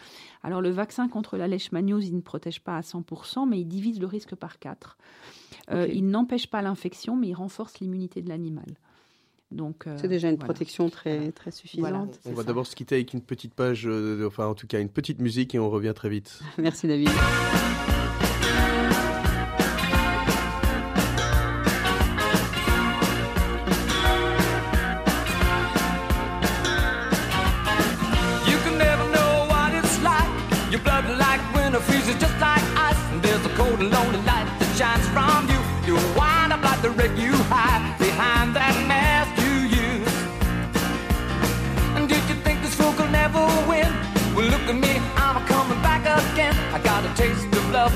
Alors 0.43 0.61
le 0.61 0.71
vaccin 0.71 0.96
contre 1.09 1.37
la 1.37 1.49
leishmaniose, 1.49 2.09
il 2.09 2.17
ne 2.17 2.21
protège 2.21 2.61
pas 2.61 2.76
à 2.76 2.81
100%, 2.81 3.49
mais 3.49 3.61
il 3.61 3.67
divise 3.67 4.00
le 4.00 4.07
risque 4.07 4.35
par 4.35 4.59
4. 4.59 4.97
Euh, 5.71 5.87
il 5.93 6.09
n'empêche 6.09 6.47
pas 6.49 6.62
l'infection, 6.62 7.17
mais 7.17 7.29
il 7.29 7.35
renforce 7.35 7.81
l'immunité 7.81 8.23
de 8.23 8.29
l'animal. 8.29 8.67
Donc, 9.53 9.87
euh, 9.87 9.97
c'est 10.00 10.09
déjà 10.09 10.29
une 10.29 10.38
protection 10.38 10.91
très, 10.91 11.31
très 11.31 11.53
suffisante. 11.53 12.19
On 12.25 12.33
va 12.33 12.43
d'abord 12.43 12.67
se 12.67 12.75
quitter 12.75 12.97
avec 12.97 13.12
une 13.12 13.21
petite 13.21 13.55
page, 13.55 13.87
euh, 13.87 14.26
enfin 14.26 14.47
en 14.47 14.55
tout 14.55 14.67
cas 14.67 14.81
une 14.81 14.88
petite 14.88 15.21
musique 15.21 15.55
et 15.55 15.59
on 15.59 15.71
revient 15.71 15.93
très 15.95 16.09
vite. 16.09 16.41
Merci 16.59 16.88
David. 16.88 17.11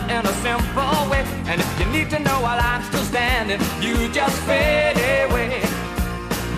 in 0.09 0.25
a 0.27 0.35
simple 0.43 1.11
way. 1.11 1.25
And 1.47 1.61
if 1.61 1.81
you 1.81 1.87
need 1.87 2.11
to 2.11 2.19
know 2.19 2.41
while 2.41 2.61
I'm 2.61 2.83
still 2.85 3.05
standing, 3.05 3.61
you 3.81 4.09
just 4.13 4.37
fade 4.43 4.97
away. 5.31 5.63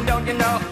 Don't 0.06 0.26
you 0.26 0.34
know? 0.34 0.71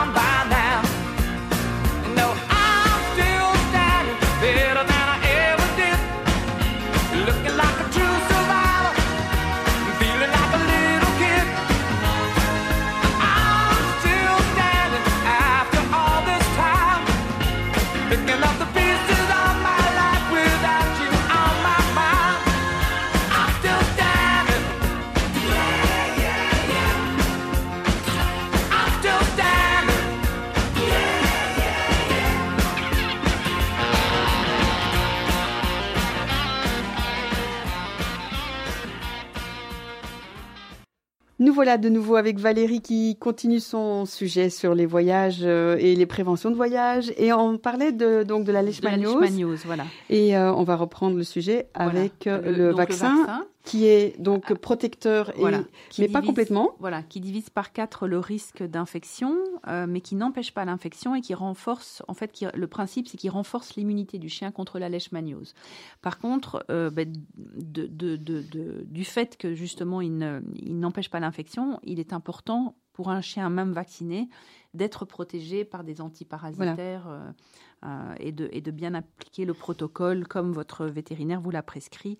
voilà 41.61 41.77
de 41.77 41.89
nouveau 41.89 42.15
avec 42.15 42.39
Valérie 42.39 42.81
qui 42.81 43.15
continue 43.17 43.59
son 43.59 44.07
sujet 44.07 44.49
sur 44.49 44.73
les 44.73 44.87
voyages 44.87 45.41
euh, 45.43 45.77
et 45.79 45.95
les 45.95 46.07
préventions 46.07 46.49
de 46.49 46.55
voyage. 46.55 47.13
Et 47.17 47.31
on 47.33 47.59
parlait 47.59 47.91
de, 47.91 48.23
donc 48.23 48.45
de 48.45 48.51
la 48.51 48.63
leishmaniose. 48.63 49.59
voilà. 49.67 49.83
Et 50.09 50.35
euh, 50.35 50.51
on 50.51 50.63
va 50.63 50.75
reprendre 50.75 51.15
le 51.15 51.23
sujet 51.23 51.67
avec 51.75 52.25
euh, 52.25 52.41
le, 52.51 52.73
vaccin, 52.73 53.45
qui 53.63 53.85
est 53.85 54.19
donc 54.19 54.45
ah. 54.49 54.55
protecteur, 54.55 55.29
et, 55.37 55.43
mais 55.99 56.07
pas 56.07 56.21
complètement. 56.21 56.75
Voilà, 56.79 57.03
qui 57.03 57.19
divise 57.19 57.49
par 57.49 57.71
quatre 57.71 58.07
le 58.07 58.19
risque 58.19 58.63
d'infection, 58.63 59.37
mais 59.87 60.01
qui 60.01 60.15
n'empêche 60.15 60.53
pas 60.53 60.65
l'infection 60.65 61.15
et 61.15 61.21
qui 61.21 61.33
renforce, 61.33 62.01
en 62.07 62.13
fait, 62.13 62.31
qui, 62.31 62.45
le 62.53 62.67
principe, 62.67 63.07
c'est 63.07 63.17
qu'il 63.17 63.29
renforce 63.29 63.75
l'immunité 63.75 64.17
du 64.17 64.29
chien 64.29 64.51
contre 64.51 64.79
la 64.79 64.89
leishmaniose. 64.89 65.53
Par 66.01 66.17
contre, 66.19 66.65
ben, 66.69 67.11
de, 67.35 67.85
de, 67.87 68.15
de, 68.15 68.83
du 68.85 69.05
fait 69.05 69.37
que 69.37 69.53
justement 69.53 70.01
il 70.01 70.17
n'empêche 70.79 71.09
pas 71.09 71.19
l'infection, 71.19 71.79
il 71.83 71.99
est 71.99 72.13
important 72.13 72.75
pour 72.93 73.09
un 73.09 73.21
chien 73.21 73.49
même 73.49 73.71
vacciné 73.71 74.29
d'être 74.73 75.05
protégé 75.05 75.65
par 75.65 75.83
des 75.83 76.01
antiparasitaires 76.01 77.07
euh, 77.07 77.31
euh, 77.83 78.15
et, 78.19 78.31
de, 78.31 78.49
et 78.51 78.61
de 78.61 78.71
bien 78.71 78.93
appliquer 78.93 79.45
le 79.45 79.53
protocole 79.53 80.27
comme 80.27 80.53
votre 80.53 80.85
vétérinaire 80.85 81.41
vous 81.41 81.51
l'a 81.51 81.63
prescrit 81.63 82.17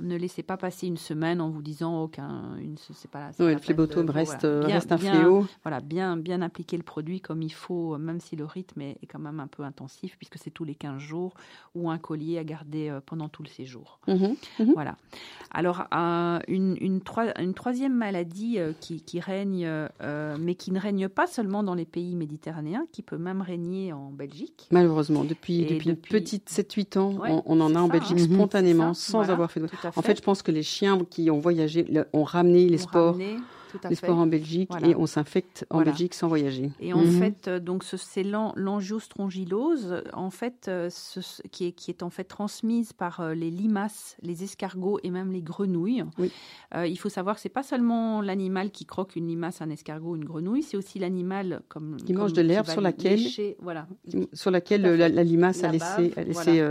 ne 0.00 0.16
laissez 0.16 0.42
pas 0.42 0.56
passer 0.56 0.86
une 0.86 0.96
semaine 0.96 1.40
en 1.40 1.50
vous 1.50 1.62
disant 1.62 2.02
aucun, 2.02 2.56
une, 2.58 2.76
c'est 2.78 3.10
pas. 3.10 3.30
Oui, 3.38 3.52
le 3.52 3.58
phlébotome 3.58 4.10
reste, 4.10 4.44
euh, 4.44 4.62
reste 4.64 4.92
un 4.92 4.98
fléau. 4.98 5.46
Voilà, 5.62 5.80
bien, 5.80 6.16
bien 6.16 6.42
appliquer 6.42 6.76
le 6.76 6.82
produit 6.82 7.20
comme 7.20 7.42
il 7.42 7.52
faut, 7.52 7.96
même 7.98 8.20
si 8.20 8.36
le 8.36 8.44
rythme 8.44 8.82
est, 8.82 8.98
quand 9.08 9.18
même 9.18 9.40
un 9.40 9.46
peu 9.46 9.62
intensif, 9.62 10.16
puisque 10.16 10.38
c'est 10.38 10.50
tous 10.50 10.64
les 10.64 10.74
15 10.74 10.98
jours 10.98 11.34
ou 11.74 11.90
un 11.90 11.98
collier 11.98 12.38
à 12.38 12.44
garder 12.44 12.88
euh, 12.88 13.00
pendant 13.04 13.28
tout 13.28 13.42
le 13.42 13.48
séjour. 13.48 14.00
Mhm, 14.06 14.36
mhm. 14.58 14.72
Voilà. 14.74 14.96
Alors, 15.52 15.84
euh, 15.94 16.38
une, 16.48 16.76
une, 16.80 17.00
une, 17.38 17.54
troisième 17.54 17.94
maladie 17.94 18.58
qui, 18.80 19.02
qui, 19.02 19.20
règne, 19.20 19.68
mais 20.38 20.54
qui 20.54 20.72
ne 20.72 20.80
règne 20.80 21.08
pas 21.08 21.26
seulement 21.26 21.62
dans 21.62 21.74
les 21.74 21.84
pays 21.84 22.16
méditerranéens, 22.16 22.86
qui 22.92 23.02
peut 23.02 23.18
même 23.18 23.42
régner 23.42 23.92
en 23.92 24.10
Belgique. 24.10 24.68
Malheureusement, 24.70 25.24
depuis, 25.24 25.64
depuis, 25.64 25.90
une 25.90 25.96
petite 25.96 26.50
7-8 26.50 26.98
ans, 26.98 27.42
on, 27.46 27.60
en 27.60 27.74
a 27.74 27.80
en 27.80 27.88
Belgique 27.88 28.18
hein. 28.18 28.34
spontanément, 28.34 28.94
sans 28.94 29.30
avoir 29.30 29.50
fait 29.50 29.60
de 29.60 29.66
en 29.96 30.02
fait, 30.02 30.16
je 30.16 30.22
pense 30.22 30.42
que 30.42 30.50
les 30.50 30.62
chiens 30.62 30.98
qui 31.10 31.30
ont 31.30 31.38
voyagé 31.38 31.86
ont 32.12 32.24
ramené 32.24 32.68
les 32.68 32.78
sports 32.78 33.16
les 33.88 33.96
sports 33.96 34.18
en 34.18 34.26
Belgique 34.26 34.70
et 34.84 34.94
on 34.94 35.06
s'infecte 35.06 35.66
en 35.70 35.82
Belgique 35.82 36.14
sans 36.14 36.28
voyager. 36.28 36.70
Et 36.80 36.92
en 36.92 37.04
mhm. 37.04 37.18
fait, 37.18 37.48
euh, 37.48 37.60
donc 37.60 37.84
c'est 37.84 38.22
l'angiostrongylose, 38.22 40.02
en 40.12 40.30
fait, 40.30 40.66
euh, 40.68 40.90
qui, 41.50 41.66
est, 41.66 41.72
qui 41.72 41.90
est 41.90 42.02
en 42.02 42.10
fait 42.10 42.24
transmise 42.24 42.92
par 42.92 43.20
euh, 43.20 43.34
les 43.34 43.50
limaces, 43.50 44.16
les 44.22 44.44
escargots 44.44 44.98
et 45.02 45.10
même 45.10 45.32
les 45.32 45.42
grenouilles. 45.42 46.04
il 46.74 46.98
faut 46.98 47.08
savoir 47.08 47.36
que 47.36 47.40
c'est 47.40 47.48
pas 47.48 47.62
seulement 47.62 48.20
l'animal 48.20 48.70
qui 48.70 48.86
croque 48.86 49.16
une 49.16 49.26
limace, 49.26 49.62
un 49.62 49.70
escargot, 49.70 50.16
une 50.16 50.24
grenouille, 50.24 50.62
c'est 50.62 50.76
aussi 50.76 50.98
l'animal 50.98 51.62
comme 51.68 51.96
qui 51.96 52.12
mange 52.12 52.32
de 52.32 52.42
l'herbe 52.42 52.66
sur 52.66 52.80
laquelle, 52.80 53.20
voilà, 53.60 53.86
sur 54.32 54.50
laquelle 54.50 54.82
la, 54.82 55.08
limace 55.24 55.64
a, 55.64 55.70
laissé, 55.70 56.12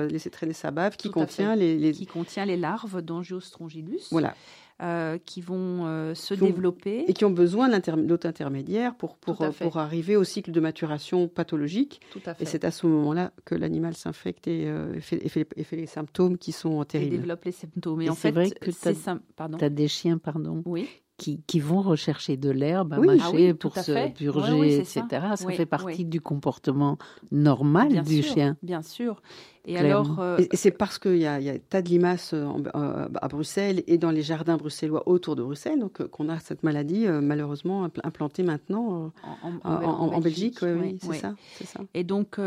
laissé, 0.09 0.29
traîner 0.29 0.53
sa 0.53 0.71
bave, 0.71 0.97
qui 0.97 1.09
contient 1.09 1.55
les, 1.55 1.91
qui 1.91 2.05
contient 2.05 2.45
les 2.45 2.57
larves 2.57 3.01
d'angiostrongylus. 3.01 4.07
Voilà. 4.11 4.35
Euh, 4.81 5.17
qui 5.25 5.39
vont 5.39 5.85
euh, 5.85 6.13
se 6.15 6.33
développer. 6.33 7.05
Et 7.07 7.13
qui 7.13 7.23
ont 7.23 7.31
besoin 7.31 7.69
d'autres 7.69 8.27
intermédiaires 8.27 8.93
pour, 8.93 9.15
pour, 9.15 9.37
pour, 9.37 9.77
arriver 9.77 10.17
au 10.17 10.25
cycle 10.25 10.51
de 10.51 10.59
maturation 10.59 11.29
pathologique. 11.29 12.01
Tout 12.11 12.19
à 12.25 12.33
fait. 12.33 12.43
Et 12.43 12.45
c'est 12.45 12.65
à 12.65 12.71
ce 12.71 12.85
moment-là 12.85 13.31
que 13.45 13.55
l'animal 13.55 13.93
s'infecte 13.93 14.49
et, 14.49 14.67
euh, 14.67 14.99
fait, 14.99 15.25
et, 15.25 15.29
fait, 15.63 15.75
les 15.77 15.85
symptômes 15.85 16.37
qui 16.37 16.51
sont 16.51 16.83
terribles. 16.83 17.13
Et 17.13 17.17
développe 17.19 17.45
les 17.45 17.53
symptômes. 17.53 18.01
Et, 18.01 18.09
en 18.09 18.15
fait, 18.15 18.31
vrai 18.31 18.51
que 18.51 18.69
tu 18.69 19.63
as, 19.63 19.69
des 19.69 19.87
chiens, 19.87 20.17
pardon, 20.17 20.61
oui 20.65 20.89
qui, 21.17 21.41
qui, 21.47 21.61
vont 21.61 21.81
rechercher 21.81 22.35
de 22.35 22.49
l'herbe 22.49 22.91
à 22.91 22.99
mâcher 22.99 23.51
ah 23.51 23.53
pour 23.53 23.77
se 23.77 24.11
purger, 24.11 24.79
etc. 24.79 25.03
Ça, 25.35 25.49
fait 25.51 25.65
partie 25.65 26.03
du 26.03 26.19
comportement 26.19 26.97
normal 27.31 28.03
du 28.03 28.21
chien. 28.21 28.57
Bien 28.61 28.81
sûr. 28.81 29.21
Et 29.67 29.77
alors, 29.77 30.19
euh, 30.19 30.37
et, 30.37 30.55
c'est 30.55 30.71
parce 30.71 30.99
qu'il 30.99 31.17
y, 31.17 31.25
a, 31.25 31.39
y 31.39 31.49
a 31.49 31.57
tas 31.57 31.81
de 31.81 31.89
limaces 31.89 32.33
euh, 32.33 32.45
euh, 32.75 33.07
à 33.21 33.27
Bruxelles 33.27 33.83
et 33.87 33.97
dans 33.97 34.11
les 34.11 34.21
jardins 34.21 34.57
bruxellois 34.57 35.07
autour 35.07 35.35
de 35.35 35.43
Bruxelles, 35.43 35.79
donc 35.79 36.05
qu'on 36.07 36.29
a 36.29 36.39
cette 36.39 36.63
maladie 36.63 37.07
malheureusement 37.07 37.89
implantée 38.03 38.43
maintenant 38.43 39.11
en, 39.63 40.19
Belgique. 40.19 40.59
oui, 40.61 40.97
c'est 41.01 41.15
ça, 41.15 41.35
ça, 41.65 41.79
Et 41.93 42.03
donc 42.03 42.37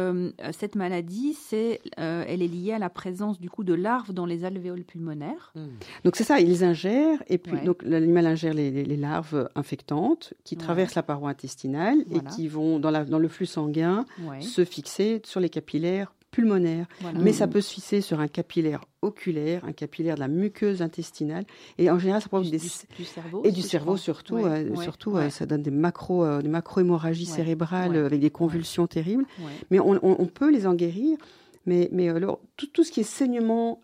cette 0.53 0.75
maladie, 0.75 1.35
c'est, 1.35 1.81
elle 1.97 2.43
est 2.43 2.49
liée 2.49 2.73
à 2.73 2.79
la 2.79 2.91
présence 2.91 3.41
du 3.41 3.51
coup 3.51 3.65
de 3.65 3.75
larves 3.75 4.13
dans 4.13 4.27
les 4.27 4.45
alvéoles 4.45 4.85
pulmonaires. 4.85 5.53
Hmm. 5.55 5.69
Donc 6.05 6.17
c'est 6.17 6.25
ça, 6.25 6.41
ils 6.41 6.65
ingèrent 6.65 7.23
et 7.29 7.39
puis 7.39 7.61
donc 7.65 7.83
l'animal 7.83 8.27
ingère 8.27 8.55
les, 8.55 8.71
les, 8.71 8.97
larves 8.97 9.49
infectantes 9.55 10.35
qui 10.45 10.57
traversent 10.57 10.95
la 10.95 11.03
paroi 11.03 11.31
intestinale 11.31 12.05
et 12.11 12.21
qui 12.35 12.49
vont 12.49 12.79
dans, 12.79 12.91
la, 12.91 13.05
dans 13.05 13.19
le 13.19 13.29
flux 13.29 13.47
sanguin 13.47 14.05
se 14.41 14.65
fixer 14.65 15.21
sur 15.25 15.41
les 15.41 15.49
capillaires 15.49 16.13
pulmonaire, 16.31 16.87
mais 17.15 17.33
ça 17.33 17.47
peut 17.47 17.61
se 17.61 17.73
fixer 17.73 18.01
sur 18.01 18.21
un 18.21 18.29
capillaire 18.29 18.85
oculaire, 19.03 19.65
un 19.65 19.73
capillaire 19.73 20.17
de 20.17 20.21
la 20.21 20.29
muqueuse 20.29 20.83
intestinale, 20.83 21.45
et 21.79 21.91
en 21.91 21.99
général 21.99 22.21
ça 22.21 22.29
provoque 22.29 22.51
des 22.51 22.59
du 22.59 23.05
cerveau 23.05 23.43
et 23.45 23.53
du 23.53 23.63
cerveau 23.63 23.97
surtout, 23.97 24.39
euh, 24.39 24.75
surtout 24.77 25.17
euh, 25.17 25.31
ça 25.31 25.47
donne 25.47 25.63
des 25.63 25.71
macro 25.71 26.25
euh, 26.25 26.43
des 26.43 26.49
macro 26.49 26.81
hémorragies 26.81 27.27
cérébrales 27.27 27.97
avec 27.97 28.21
des 28.21 28.31
convulsions 28.31 28.87
terribles, 28.87 29.25
mais 29.71 29.79
on, 29.81 29.99
on, 30.03 30.27
peut 30.27 30.51
les 30.51 30.67
en 30.67 30.75
guérir. 30.75 31.19
Mais, 31.67 31.91
mais 31.93 32.09
alors, 32.09 32.41
tout, 32.57 32.67
tout, 32.69 32.83
ce 32.83 32.91
qui 32.91 33.01
est 33.01 33.03
saignement 33.03 33.83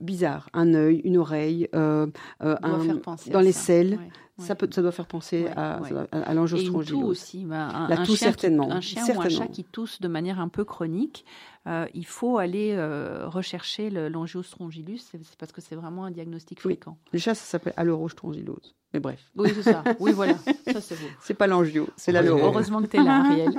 bizarre, 0.00 0.48
un 0.54 0.72
œil, 0.72 1.02
une 1.04 1.18
oreille, 1.18 1.68
un, 1.74 2.08
dans 2.40 3.40
les 3.40 3.52
selles, 3.52 3.98
ça, 4.38 4.54
peut, 4.54 4.68
ça 4.70 4.82
doit 4.82 4.92
faire 4.92 5.06
penser 5.06 5.46
à, 5.48 5.80
à, 6.10 6.34
l'angiostrongyose. 6.34 7.04
aussi. 7.04 7.44
Bah, 7.44 7.86
la 7.88 7.98
toux, 7.98 8.16
certainement. 8.16 8.70
Un 8.70 8.80
chien 8.80 9.04
ou 9.14 9.20
un 9.20 9.28
chat 9.28 9.46
qui 9.46 9.64
tousse 9.64 10.00
de 10.00 10.08
manière 10.08 10.40
un 10.40 10.48
peu 10.48 10.64
chronique, 10.64 11.24
euh, 11.66 11.86
il 11.94 12.06
faut 12.06 12.38
aller 12.38 12.72
euh, 12.72 13.28
rechercher 13.28 13.90
l'angiostrongylus, 13.90 14.98
c'est 14.98 15.36
parce 15.36 15.52
que 15.52 15.60
c'est 15.60 15.76
vraiment 15.76 16.04
un 16.04 16.10
diagnostic 16.10 16.60
fréquent. 16.60 16.96
Déjà, 17.12 17.34
ça 17.34 17.44
s'appelle 17.44 17.74
aleurostrongylose. 17.76 18.74
Mais 18.94 19.00
bref. 19.00 19.20
Oui, 19.36 19.50
c'est 19.54 19.62
ça. 19.62 19.84
Oui, 20.00 20.12
voilà. 20.12 20.34
Ça, 20.72 20.80
c'est 20.80 20.96
C'est 21.20 21.34
pas 21.34 21.46
l'angio, 21.46 21.88
c'est 21.96 22.12
l'alleuro. 22.12 22.40
Heureusement 22.40 22.82
que 22.82 22.86
tu 22.86 22.98
es 22.98 23.02
là, 23.02 23.24
Ariel. 23.24 23.50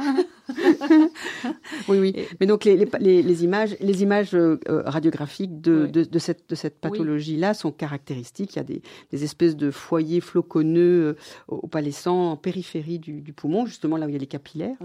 oui, 1.87 1.99
oui. 1.99 2.15
Mais 2.39 2.45
donc, 2.45 2.65
les, 2.65 2.85
les, 2.99 3.23
les 3.23 3.43
images, 3.43 3.75
les 3.79 4.03
images 4.03 4.35
euh, 4.35 4.59
radiographiques 4.67 5.61
de, 5.61 5.87
de, 5.87 6.03
de, 6.03 6.19
cette, 6.19 6.49
de 6.49 6.55
cette 6.55 6.79
pathologie-là 6.79 7.53
sont 7.53 7.71
caractéristiques. 7.71 8.55
Il 8.55 8.57
y 8.57 8.59
a 8.59 8.63
des, 8.63 8.81
des 9.11 9.23
espèces 9.23 9.55
de 9.55 9.71
foyers 9.71 10.21
floconneux 10.21 11.15
au 11.47 11.61
opalescents 11.63 12.31
en 12.31 12.37
périphérie 12.37 12.99
du, 12.99 13.21
du, 13.21 13.33
poumon, 13.33 13.65
justement 13.65 13.97
là 13.97 14.05
où 14.05 14.09
il 14.09 14.13
y 14.13 14.15
a 14.15 14.19
les 14.19 14.27
capillaires, 14.27 14.75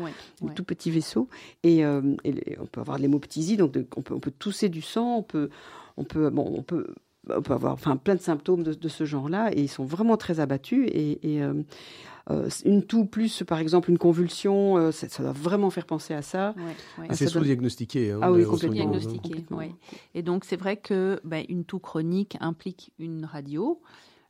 des 0.40 0.54
tout 0.54 0.64
petits 0.64 0.90
vaisseaux. 0.90 1.28
Et, 1.62 1.78
et 1.80 2.58
on 2.60 2.66
peut 2.66 2.80
avoir 2.80 2.96
des 2.96 3.02
l'hémoptysie, 3.02 3.56
donc 3.56 3.76
on, 3.96 4.02
peut, 4.02 4.14
on 4.14 4.20
peut 4.20 4.30
tousser 4.30 4.68
du 4.68 4.82
sang, 4.82 5.16
on 5.18 5.22
peut, 5.22 5.50
on 5.96 6.04
peut, 6.04 6.30
bon, 6.30 6.54
on 6.56 6.62
peut, 6.62 6.94
on 7.34 7.42
peut 7.42 7.54
avoir 7.54 7.72
enfin, 7.72 7.96
plein 7.96 8.14
de 8.14 8.20
symptômes 8.20 8.62
de, 8.62 8.88
ce 8.88 9.04
genre-là, 9.04 9.50
et 9.52 9.62
ils 9.62 9.68
sont 9.68 9.84
vraiment 9.84 10.16
très 10.16 10.40
abattus. 10.40 10.88
Et, 10.92 11.18
euh, 11.24 11.62
euh, 12.30 12.48
une 12.66 12.82
toux 12.82 13.06
plus, 13.06 13.42
par 13.46 13.58
exemple, 13.58 13.90
une 13.90 13.96
convulsion, 13.96 14.76
euh, 14.76 14.90
ça, 14.92 15.22
doit 15.22 15.32
vraiment 15.32 15.70
faire 15.70 15.86
penser 15.86 16.12
à 16.12 16.22
ça. 16.22 16.54
c'est 17.12 17.26
sous-diagnostiqué. 17.26 18.12
Hein, 18.12 18.20
ah 18.22 18.32
oui, 18.32 18.44
complètement. 18.44 18.74
diagnostiqué. 18.74 19.44
Et 20.14 20.22
donc, 20.22 20.44
c'est 20.44 20.56
vrai 20.56 20.76
que 20.76 21.20
une 21.48 21.64
toux 21.64 21.78
chronique 21.78 22.36
implique 22.40 22.92
une 22.98 23.24
radio. 23.24 23.80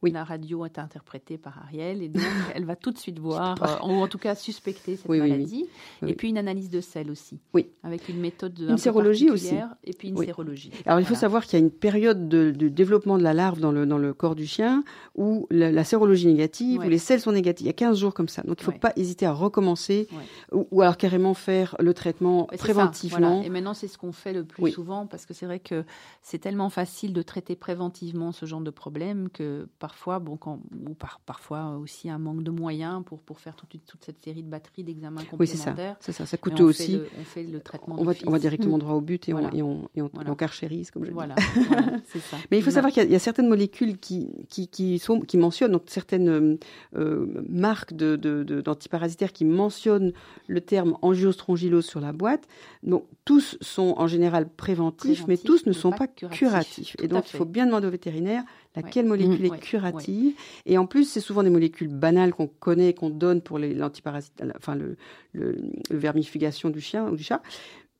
Oui. 0.02 0.12
La 0.12 0.22
radio 0.22 0.64
est 0.64 0.78
interprétée 0.78 1.38
par 1.38 1.58
Ariel 1.58 2.02
et 2.02 2.08
donc 2.08 2.22
elle 2.54 2.64
va 2.64 2.76
tout 2.76 2.92
de 2.92 2.98
suite 2.98 3.18
voir, 3.18 3.61
euh, 3.62 3.87
ou 3.87 4.00
en 4.00 4.06
tout 4.06 4.18
cas 4.18 4.37
suspecter 4.37 4.96
cette 4.96 5.08
maladie. 5.08 5.66
et 6.06 6.14
puis 6.14 6.28
une 6.28 6.38
analyse 6.38 6.70
de 6.70 6.80
sel 6.80 7.11
aussi. 7.11 7.40
Oui. 7.52 7.66
Avec 7.82 8.08
une 8.08 8.20
méthode 8.20 8.54
de 8.54 8.68
une 8.68 8.78
sérologie 8.78 9.30
aussi. 9.30 9.54
Et 9.84 9.92
puis 9.92 10.08
une 10.08 10.24
sérologie. 10.24 10.70
Alors 10.87 11.00
il 11.00 11.06
faut 11.06 11.16
savoir 11.16 11.44
qu'il 11.44 11.58
y 11.58 11.62
a 11.62 11.64
une 11.64 11.72
période 11.72 12.28
de, 12.28 12.50
développement 12.68 13.18
de 13.18 13.22
la 13.22 13.34
larve 13.34 13.61
dans 13.61 13.72
le, 13.72 13.87
dans 13.87 13.98
le 13.98 14.14
corps 14.14 14.37
du 14.37 14.46
chien 14.46 14.84
où 15.16 15.46
la, 15.50 15.84
sérologie 15.84 16.26
négative, 16.26 16.80
où 16.80 16.88
les 16.88 16.98
sels 16.98 17.20
sont 17.20 17.32
négatifs. 17.32 17.64
Il 17.64 17.66
y 17.66 17.70
a 17.70 17.74
15 17.74 17.98
jours 17.98 18.14
comme 18.14 18.28
ça. 18.28 18.42
Donc 18.42 18.61
il 18.61 18.66
ne 18.66 18.72
faut 18.72 18.78
pas 18.78 18.92
hésiter 18.96 19.26
à 19.26 19.32
recommencer 19.32 20.08
ou, 20.52 20.80
alors 20.80 20.96
carrément 20.96 21.34
faire 21.34 21.74
le 21.80 21.92
traitement 21.92 22.44
préventivement. 22.56 23.42
Et 23.42 23.48
maintenant 23.48 23.74
c'est 23.74 23.88
ce 23.88 23.98
qu'on 23.98 24.12
fait 24.12 24.32
le 24.32 24.44
plus 24.44 24.70
souvent 24.70 25.06
parce 25.06 25.26
que 25.26 25.34
c'est 25.34 25.46
vrai 25.46 25.58
que 25.58 25.84
c'est 26.22 26.38
tellement 26.38 26.70
facile 26.70 27.12
de 27.12 27.22
traiter 27.22 27.56
préventivement 27.56 28.30
ce 28.32 28.46
genre 28.46 28.61
de 28.61 28.70
problème 28.70 29.28
que 29.30 29.66
parfois, 29.88 30.18
bon, 30.18 30.37
quand, 30.37 30.61
ou 30.87 30.92
par, 30.92 31.18
parfois 31.24 31.79
aussi 31.79 32.11
un 32.11 32.18
manque 32.18 32.42
de 32.42 32.51
moyens 32.51 33.03
pour, 33.07 33.20
pour 33.20 33.40
faire 33.40 33.57
toute, 33.57 33.70
toute 33.87 34.05
cette 34.05 34.22
série 34.22 34.42
de 34.42 34.48
batteries 34.51 34.85
d'examens 34.85 35.22
complémentaires. 35.24 35.38
Oui, 35.40 35.96
c'est 36.01 36.12
ça. 36.12 36.27
Ça, 36.27 36.37
coûte 36.37 36.61
aussi. 36.61 37.01
on 37.18 37.24
fait 37.24 37.42
le 37.42 37.61
traitement. 37.61 37.96
On, 37.98 38.05
va, 38.05 38.12
on 38.27 38.31
va, 38.31 38.38
directement 38.38 38.77
droit 38.77 38.92
au 38.92 39.01
but 39.01 39.31
et 39.31 39.33
on, 39.33 39.51
et 39.51 39.62
on, 39.62 39.88
et 39.94 40.03
on, 40.03 40.35
carchérise, 40.35 40.90
comme 40.90 41.07
je 41.07 41.11
voilà. 41.11 41.37
dis. 41.37 41.61
Voilà, 41.68 42.01
c'est 42.05 42.18
ça. 42.18 42.37
Mais 42.51 42.59
il 42.59 42.62
faut 42.62 42.70
savoir 42.70 42.92
qu'il 42.92 43.11
y, 43.11 43.14
a 43.14 43.18
certaines 43.18 43.48
molécules 43.48 43.98
qui, 43.98 44.29
qui, 44.51 44.68
qui, 44.68 44.98
sont, 44.98 45.20
qui 45.20 45.38
mentionnent, 45.38 45.72
donc 45.72 45.85
certaines 45.87 46.59
euh, 46.94 47.44
marques 47.48 47.94
d'antiparasitaires 47.94 49.29
de, 49.29 49.33
de, 49.33 49.38
qui 49.38 49.44
mentionnent 49.46 50.12
le 50.48 50.61
terme 50.61 50.98
angiostrongylose 51.01 51.87
sur 51.87 52.01
la 52.01 52.12
boîte. 52.12 52.46
Donc, 52.83 53.07
tous 53.24 53.57
sont 53.62 53.94
en 53.96 54.07
général 54.07 54.51
préventifs, 54.51 55.27
mais 55.29 55.38
tous 55.38 55.64
ne 55.64 55.72
sont 55.72 55.92
pas, 55.92 56.09
curatifs. 56.09 56.94
Et 57.03 57.09
donc, 57.09 57.33
il 57.33 57.38
faut 57.38 57.46
bien 57.46 57.64
demander 57.64 57.87
au 57.87 57.90
vétérinaire 57.90 58.44
laquelle 58.82 59.06
molécule 59.06 59.44
est 59.44 59.60
curative. 59.60 60.34
Et 60.66 60.78
en 60.78 60.86
plus, 60.86 61.04
c'est 61.04 61.20
souvent 61.20 61.42
des 61.42 61.50
molécules 61.50 61.88
banales 61.88 62.32
qu'on 62.32 62.46
connaît, 62.46 62.94
qu'on 62.94 63.10
donne 63.10 63.40
pour 63.40 63.58
l'antiparasite, 63.58 64.42
enfin 64.56 64.74
le, 64.74 64.96
le, 65.32 65.56
vermifugation 65.90 66.70
du 66.70 66.80
chien 66.80 67.08
ou 67.08 67.16
du 67.16 67.22
chat. 67.22 67.42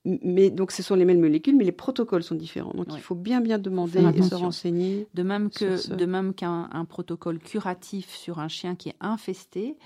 Mais 0.04 0.50
donc, 0.50 0.70
ce 0.72 0.82
sont 0.82 0.94
les 0.94 1.04
mêmes 1.04 1.20
molécules, 1.20 1.56
mais 1.56 1.64
les 1.64 1.72
protocoles 1.72 2.22
sont 2.22 2.36
différents. 2.36 2.72
Donc, 2.72 2.86
il 2.92 3.00
faut 3.00 3.16
bien, 3.16 3.40
bien 3.40 3.58
demander 3.58 4.00
et 4.14 4.22
se 4.22 4.34
renseigner. 4.34 5.06
De 5.14 5.22
même 5.22 5.50
que, 5.50 5.94
de 5.94 6.06
même 6.06 6.34
qu'un 6.34 6.68
protocole 6.88 7.38
curatif 7.38 8.14
sur 8.14 8.38
un 8.38 8.48
chien 8.48 8.74
qui 8.74 8.90
est 8.90 8.96
infesté, 9.00 9.76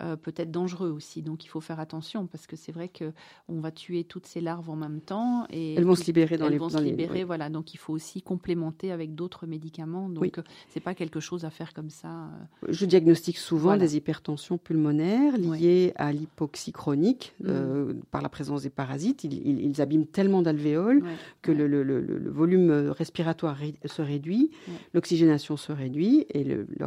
euh, 0.00 0.16
peut 0.16 0.32
être 0.36 0.50
dangereux 0.50 0.88
aussi. 0.88 1.20
Donc 1.20 1.44
il 1.44 1.48
faut 1.48 1.60
faire 1.60 1.78
attention 1.78 2.26
parce 2.26 2.46
que 2.46 2.56
c'est 2.56 2.72
vrai 2.72 2.88
que 2.88 3.12
on 3.48 3.60
va 3.60 3.70
tuer 3.70 4.04
toutes 4.04 4.24
ces 4.24 4.40
larves 4.40 4.70
en 4.70 4.74
même 4.74 5.02
temps 5.02 5.46
et 5.50 5.74
elles 5.74 5.84
vont 5.84 5.94
se 5.94 6.06
libérer 6.06 6.38
dans 6.38 6.46
elles 6.46 6.52
les 6.52 6.58
vont 6.58 6.70
se 6.70 6.78
libérer. 6.78 7.24
Voilà, 7.24 7.50
donc 7.50 7.74
il 7.74 7.76
faut 7.76 7.92
aussi 7.92 8.22
complémenter 8.22 8.90
avec 8.90 9.14
d'autres 9.14 9.46
médicaments. 9.46 10.08
Donc 10.08 10.38
euh, 10.38 10.42
c'est 10.70 10.80
pas 10.80 10.94
quelque 10.94 11.20
chose 11.20 11.44
à 11.44 11.50
faire 11.50 11.74
comme 11.74 11.90
ça. 11.90 12.08
Euh. 12.08 12.68
Je 12.70 12.86
diagnostique 12.86 13.36
souvent 13.36 13.76
des 13.76 13.98
hypertensions 13.98 14.56
pulmonaires 14.56 15.36
liées 15.36 15.92
à 15.96 16.10
l'hypoxie 16.10 16.72
chronique 16.72 17.34
mm. 17.44 18.00
par 18.10 18.22
la 18.22 18.30
présence 18.30 18.62
des 18.62 18.70
parasites. 18.70 19.24
Ils, 19.24 19.80
abîment 19.82 20.06
tellement 20.06 20.42
d'alvéoles 20.42 21.02
que 21.42 21.52
le, 21.52 21.66
le, 21.66 21.82
le, 21.82 22.30
volume 22.30 22.70
respiratoire 22.90 23.58
se 23.84 24.00
réduit, 24.00 24.50
l'oxygénation 24.94 25.56
se 25.56 25.72
réduit 25.72 26.24
et 26.30 26.44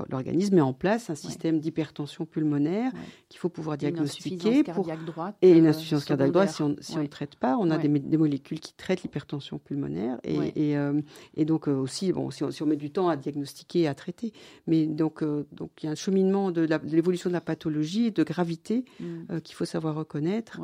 l'organisme 0.10 0.56
met 0.56 0.62
en 0.62 0.74
place 0.74 1.10
un 1.10 1.16
système 1.16 1.60
d'hypertension 1.60 2.26
pulmonaire 2.26 2.94
qu'il 3.30 3.40
faut 3.40 3.50
pouvoir 3.50 3.78
diagnostiquer. 3.78 4.64
pour... 4.64 4.86
droite, 4.86 5.36
et 5.42 5.52
une 5.52 5.66
euh, 5.66 5.70
insuffisance 5.70 6.06
cardiaque 6.06 6.32
droite, 6.32 6.50
si 6.50 6.62
on 6.62 6.76
si 6.80 6.98
ne 6.98 7.06
traite 7.06 7.36
pas, 7.36 7.58
on 7.58 7.70
a 7.72 7.78
des, 7.78 7.88
des, 7.88 8.18
molécules 8.18 8.60
qui 8.60 8.74
traitent 8.74 9.04
l'hypertension 9.04 9.60
pulmonaire. 9.60 10.20
Et, 10.24 10.72
et, 10.72 10.78
euh, 10.78 11.02
et 11.36 11.46
donc 11.46 11.68
euh, 11.68 11.74
aussi, 11.74 12.12
bon, 12.12 12.32
si 12.32 12.44
on, 12.44 12.52
si 12.52 12.64
on, 12.64 12.66
met 12.66 12.76
du 12.76 12.92
temps 12.92 13.10
à 13.10 13.18
diagnostiquer 13.18 13.82
et 13.82 13.88
à 13.88 13.96
traiter. 13.96 14.34
Mais 14.68 14.86
donc, 14.86 15.24
donc 15.52 15.72
il 15.82 15.86
y 15.86 15.90
a 15.90 15.92
un 15.92 15.96
cheminement 15.96 16.52
de 16.52 16.68
l'évolution 16.84 17.30
de, 17.30 17.34
la 17.34 17.42
pathologie, 17.42 18.12
de 18.12 18.24
gravité 18.24 18.86
mm. 19.00 19.40
qu'il 19.44 19.56
faut 19.56 19.66
savoir 19.66 19.96
reconnaître. 19.96 20.60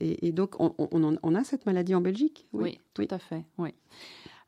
Et, 0.00 0.28
et, 0.28 0.32
donc, 0.32 0.60
on, 0.60 0.74
on, 0.78 1.16
on, 1.22 1.34
a 1.34 1.44
cette 1.44 1.66
maladie 1.66 1.94
en 1.94 2.00
Belgique? 2.00 2.46
Oui, 2.52 2.78
tout 2.94 3.06
à 3.10 3.18
fait. 3.18 3.44
Oui. 3.58 3.70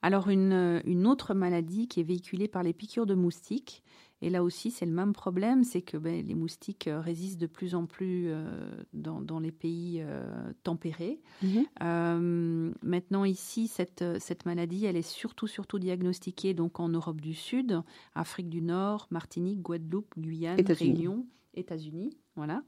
Alors, 0.03 0.29
une, 0.29 0.81
une 0.85 1.07
autre 1.07 1.35
maladie 1.35 1.87
qui 1.87 2.00
est 2.00 2.05
véhiculée 2.05 2.48
par 2.48 2.62
les 2.62 2.72
piqûres 2.72 3.07
de 3.07 3.14
moustiques, 3.14 3.83
et 4.22 4.28
là 4.28 4.42
aussi, 4.42 4.70
c'est 4.70 4.87
le 4.87 4.92
même 4.92 5.12
problème, 5.12 5.64
c'est 5.64 5.80
que 5.80 5.96
ben, 5.96 6.24
les 6.26 6.35
moustiques 6.35 6.88
euh, 6.88 7.00
résistent 7.00 7.40
de 7.40 7.46
plus 7.46 7.74
en 7.74 7.87
plus 7.87 8.26
euh, 8.28 8.44
dans, 8.92 9.40
les 9.40 9.52
pays 9.52 10.02
euh, 10.02 10.52
tempérés. 10.62 11.20
Mhm. 11.42 12.74
maintenant, 12.83 13.24
ici, 13.24 13.66
cette, 13.66 14.04
cette 14.18 14.44
maladie, 14.44 14.85
elle 14.85 14.96
est 14.96 15.02
surtout, 15.02 15.46
surtout 15.46 15.78
diagnostiquée 15.78 16.52
donc 16.52 16.80
en 16.80 16.88
Europe 16.88 17.20
du 17.20 17.35
Sud, 17.35 17.83
Afrique 18.14 18.50
du 18.50 18.61
Nord, 18.61 19.06
Martinique, 19.11 19.62
Guadeloupe, 19.62 20.12
Guyane, 20.18 20.61
Réunion, 20.66 21.24
États-Unis. 21.54 22.16
Voilà. 22.36 22.62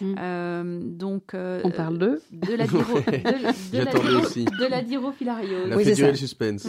Mm. 0.00 0.14
Euh, 0.18 0.80
donc, 0.82 1.34
euh, 1.34 1.60
on 1.64 1.70
parle 1.70 1.98
de 1.98 2.22
de 2.32 2.54
la 2.54 2.66
diro, 2.66 3.00
de, 3.00 3.10
de, 3.10 3.42
la, 3.42 3.92
diro, 3.92 4.54
de 4.58 4.70
la 4.70 4.82
dirophilariose. 4.82 5.68
La 5.68 5.76
oui, 5.76 5.84
le 5.84 6.14
suspense. 6.14 6.66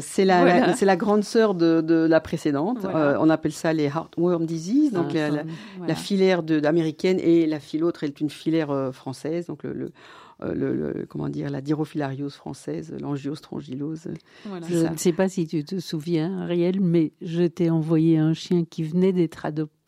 C'est 0.00 0.24
la, 0.24 0.72
c'est 0.74 0.84
la 0.86 0.96
grande 0.96 1.22
sœur 1.22 1.54
de, 1.54 1.80
de 1.80 1.94
la 1.94 2.20
précédente. 2.20 2.84
Euh, 2.84 3.16
on 3.20 3.28
appelle 3.30 3.52
ça 3.52 3.72
les 3.72 3.84
heartworm 3.84 4.46
disease, 4.46 4.92
donc 4.92 5.12
la, 5.12 5.44
la, 5.86 5.94
filaire 5.94 6.42
de, 6.42 6.64
américaine 6.64 7.20
et 7.20 7.46
la 7.46 7.60
file 7.60 7.84
autre 7.84 8.04
est 8.04 8.20
une 8.20 8.30
filaire 8.30 8.90
française, 8.92 9.46
donc 9.46 9.62
le, 9.62 9.92
le 10.40 11.06
comment 11.08 11.28
dire, 11.28 11.50
la 11.50 11.60
dirophilariose 11.60 12.34
française, 12.34 12.94
l'angiostrongylose. 13.00 14.08
Voilà. 14.46 14.66
Je 14.68 14.86
ne 14.86 14.96
sais 14.96 15.12
pas 15.12 15.28
si 15.28 15.46
tu 15.46 15.64
te 15.64 15.78
souviens, 15.78 16.40
Ariel, 16.42 16.80
mais 16.80 17.12
je 17.20 17.44
t'ai 17.44 17.70
envoyé 17.70 18.18
un 18.18 18.32
chien 18.32 18.64
qui 18.64 18.82
venait 18.82 19.12
d'être 19.12 19.46
adopté 19.46 19.81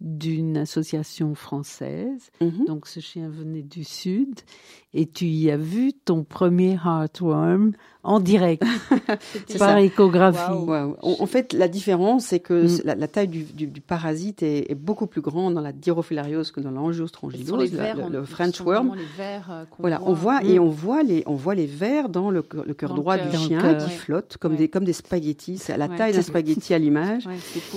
d'une 0.00 0.56
association 0.56 1.34
française. 1.34 2.30
Mhm. 2.40 2.64
Donc 2.66 2.86
ce 2.86 3.00
chien 3.00 3.28
venait 3.28 3.62
du 3.62 3.84
sud. 3.84 4.40
Et 4.92 5.06
tu 5.06 5.26
y 5.26 5.50
as 5.50 5.56
vu 5.56 5.92
ton 5.92 6.24
premier 6.24 6.72
heartworm 6.84 7.72
en 8.02 8.18
direct. 8.18 8.64
Par 9.58 9.78
échographie. 9.78 10.50
En, 11.02 11.26
fait, 11.26 11.52
la 11.52 11.68
différence, 11.68 12.24
c'est 12.26 12.40
que 12.40 12.64
mm. 12.64 12.98
la, 12.98 13.08
taille 13.08 13.28
du, 13.28 13.80
parasite 13.80 14.42
est, 14.42 14.74
beaucoup 14.74 15.06
plus 15.06 15.20
grande 15.20 15.54
dans 15.54 15.60
la 15.60 15.72
dirophilariose 15.72 16.50
que 16.50 16.60
dans 16.60 16.70
l'angiostrongylose, 16.70 17.72
le, 18.10 18.24
French 18.24 18.60
worm. 18.60 18.96
Euh, 19.20 19.38
voilà, 19.78 20.00
on 20.04 20.12
voit. 20.12 20.42
et 20.44 20.58
on 20.58 20.70
voit 20.70 21.02
les 21.02 21.22
on 21.26 21.34
voit 21.34 21.54
les 21.54 21.66
vers 21.66 22.08
dans 22.08 22.30
le, 22.30 22.42
cœur 22.42 22.94
droit 22.94 23.16
du 23.16 23.36
chien 23.36 23.74
qui 23.74 23.90
flotte 23.90 24.38
comme 24.38 24.56
des 24.56 24.68
comme 24.68 24.84
des 24.84 24.92
spaghettis, 24.92 25.58
c'est 25.58 25.74
à 25.74 25.76
la 25.76 25.88
taille 25.88 26.14
d'un 26.14 26.22
spaghetti 26.22 26.74
à 26.74 26.78
l'image. 26.78 27.28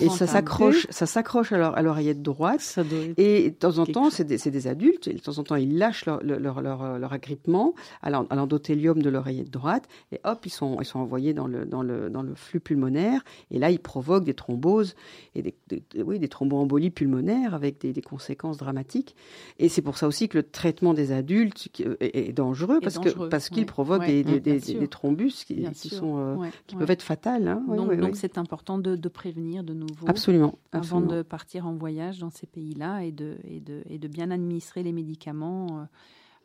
Et 0.02 0.10
ça 0.10 0.26
s'accroche 0.26 0.88
ça 0.89 1.06
s'accroche 1.23 1.51
à 1.53 1.81
l'oreillette 1.81 2.21
droite 2.21 2.79
et 3.17 3.51
de 3.51 3.55
temps 3.55 3.77
en 3.77 3.86
temps 3.86 4.09
c'est 4.09 4.23
des, 4.25 4.38
des 4.38 4.67
adultes 4.67 5.07
et 5.07 5.13
de 5.13 5.19
temps 5.19 5.38
en 5.38 5.43
temps 5.43 5.55
ils 5.55 5.77
lâchent 5.77 6.05
leur 6.05 6.21
leur, 6.23 6.62
leur, 6.62 6.99
leur 6.99 7.13
agrippement 7.13 7.73
à 8.01 8.09
l'endothélium 8.09 9.01
de 9.01 9.09
l'oreillette 9.09 9.49
droite 9.49 9.88
et 10.12 10.19
hop, 10.23 10.45
ils 10.45 10.49
sont, 10.49 10.77
ils 10.79 10.86
sont 10.86 10.99
envoyés 10.99 11.33
dans 11.33 11.47
le, 11.47 11.65
dans, 11.65 11.81
le, 11.81 12.09
dans 12.09 12.21
le 12.21 12.36
flux 12.36 12.59
pulmonaire, 12.59 13.23
et 13.51 13.59
là, 13.59 13.71
ils 13.71 13.79
provoquent 13.79 14.25
des 14.25 14.33
thromboses, 14.33 14.95
et 15.36 15.41
des, 15.41 15.55
oui, 16.03 16.19
des 16.19 16.27
thromboembolies 16.27 16.91
pulmonaires 16.91 17.53
avec 17.53 17.79
des, 17.79 18.01
conséquences 18.01 18.57
dramatiques. 18.57 19.15
Et 19.59 19.69
c'est 19.69 19.81
pour 19.81 19.97
ça 19.97 20.07
aussi 20.07 20.27
que 20.27 20.38
le 20.38 20.43
traitement 20.43 20.93
des 20.93 21.12
adultes 21.12 21.69
est, 21.99 22.33
dangereux, 22.33 22.79
parce 22.81 22.99
qu'ils 22.99 23.13
parce 23.29 23.49
qu'il 23.49 23.65
provoque 23.65 24.05
des, 24.05 24.23
des, 24.23 24.88
thrombus 24.88 25.45
qui, 25.45 25.89
sont, 25.89 26.17
euh, 26.17 26.47
qui 26.67 26.75
peuvent 26.75 26.91
être 26.91 27.01
fatales. 27.01 27.47
Hein. 27.47 27.63
donc, 27.67 28.15
c'est 28.15 28.38
important 28.38 28.77
de, 28.77 28.95
prévenir 29.07 29.63
de 29.63 29.73
nouveau. 29.73 30.07
Absolument, 30.07 30.57
Avant 30.71 31.01
de 31.01 31.12
partir 31.21 31.67
en 31.67 31.76
voyage 31.76 32.19
dans 32.19 32.32
ces 32.32 32.47
pays-là 32.47 33.04
et 33.04 33.12
de, 33.12 33.38
et, 33.43 33.60
de, 33.60 33.84
de 33.89 34.08
bien 34.08 34.32
administrer 34.32 34.82
les 34.82 34.93
médicaments. 34.93 35.82
Euh, 35.82 35.86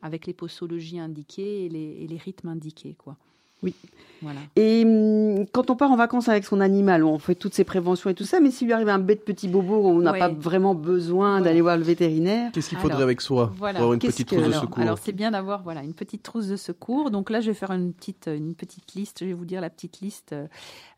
avec 0.03 0.27
les 0.27 0.35
posologies 0.35 0.99
indiquées 0.99 1.67
et 1.67 1.69
les, 1.69 1.97
et 2.01 2.07
les 2.07 2.17
rythmes 2.17 2.49
indiqués. 2.49 2.95
Quoi. 2.95 3.17
Oui. 3.63 3.75
Voilà. 4.21 4.41
Et 4.57 4.85
hum, 4.85 5.47
quand 5.53 5.71
on 5.71 5.77
part 5.77 5.91
en 5.91 5.97
vacances 5.97 6.29
avec 6.29 6.45
son 6.45 6.61
animal, 6.61 7.05
on 7.05 7.19
fait 7.19 7.35
toutes 7.35 7.55
ces 7.55 7.65
préventions 7.65 8.11
et 8.11 8.15
tout 8.15 8.25
ça, 8.25 8.41
mais 8.41 8.51
s'il 8.51 8.67
lui 8.67 8.73
arrive 8.73 8.89
un 8.89 8.99
bête 8.99 9.25
petit 9.25 9.49
bobo, 9.49 9.77
on 9.77 10.01
n'a 10.01 10.13
pas 10.13 10.29
vraiment 10.29 10.75
besoin 10.75 11.41
d'aller 11.41 11.61
voir 11.61 11.77
le 11.77 11.85
vétérinaire. 11.85 12.51
Qu'est-ce 12.53 12.71
qu'il 12.71 12.79
faudrait 12.79 13.03
avec 13.03 13.21
soi 13.21 13.53
pour 13.57 13.67
avoir 13.67 13.93
une 13.93 14.01
petite 14.01 14.27
trousse 14.27 14.47
de 14.47 14.53
secours 14.53 14.83
Alors 14.83 14.99
c'est 14.99 15.13
bien 15.13 15.31
d'avoir 15.31 15.63
voilà 15.63 15.83
une 15.83 15.95
petite 15.95 16.23
trousse 16.23 16.49
de 16.49 16.57
secours. 16.57 17.11
Donc 17.11 17.31
là, 17.31 17.41
je 17.41 17.49
vais 17.49 17.55
faire 17.55 17.71
une 17.71 17.93
petite 17.93 18.29
une 18.33 18.55
petite 18.55 18.95
liste. 18.95 19.19
Je 19.21 19.27
vais 19.27 19.35
vous 19.35 19.45
dire 19.45 19.61
la 19.61 19.71
petite 19.71 20.01
liste 20.01 20.35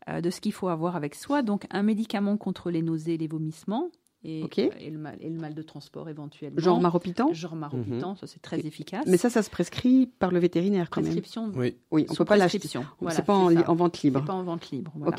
euh, 0.09 0.21
de 0.21 0.29
ce 0.29 0.41
qu'il 0.41 0.53
faut 0.53 0.69
avoir 0.69 0.95
avec 0.95 1.15
soi. 1.15 1.43
Donc 1.43 1.65
un 1.69 1.83
médicament 1.83 2.37
contre 2.37 2.71
les 2.71 2.81
nausées 2.81 3.13
et 3.13 3.17
les 3.17 3.27
vomissements 3.27 3.89
et, 4.23 4.45
et, 4.79 4.89
le 4.91 4.99
mal, 4.99 5.17
et, 5.19 5.29
le 5.29 5.39
mal, 5.39 5.55
de 5.55 5.61
transport 5.61 6.07
éventuellement. 6.07 6.59
Genre 6.59 6.79
maropitant 6.79 7.33
Genre 7.33 7.55
maropitant, 7.55 8.11
mhm. 8.11 8.17
ça 8.17 8.27
c'est 8.27 8.41
très 8.41 8.59
efficace. 8.59 9.05
Mais 9.07 9.17
ça, 9.17 9.29
ça 9.29 9.41
se 9.41 9.49
prescrit 9.49 10.05
par 10.05 10.31
le 10.31 10.39
vétérinaire 10.39 10.89
quand 10.89 11.01
prescription, 11.01 11.47
même. 11.47 11.57
Oui, 11.57 11.77
oui 11.89 12.05
on 12.09 12.13
ne 12.13 12.17
peut 12.17 12.25
pas 12.25 12.37
l'acheter. 12.37 12.69
Voilà, 12.99 13.15
c'est 13.15 13.25
pas 13.25 13.35
en, 13.35 13.55
en, 13.55 13.75
vente 13.75 14.01
libre. 14.01 14.19
C'est 14.19 14.27
pas 14.27 14.33
en 14.33 14.43
vente 14.43 14.69
libre. 14.69 14.91
Voilà. 14.95 15.17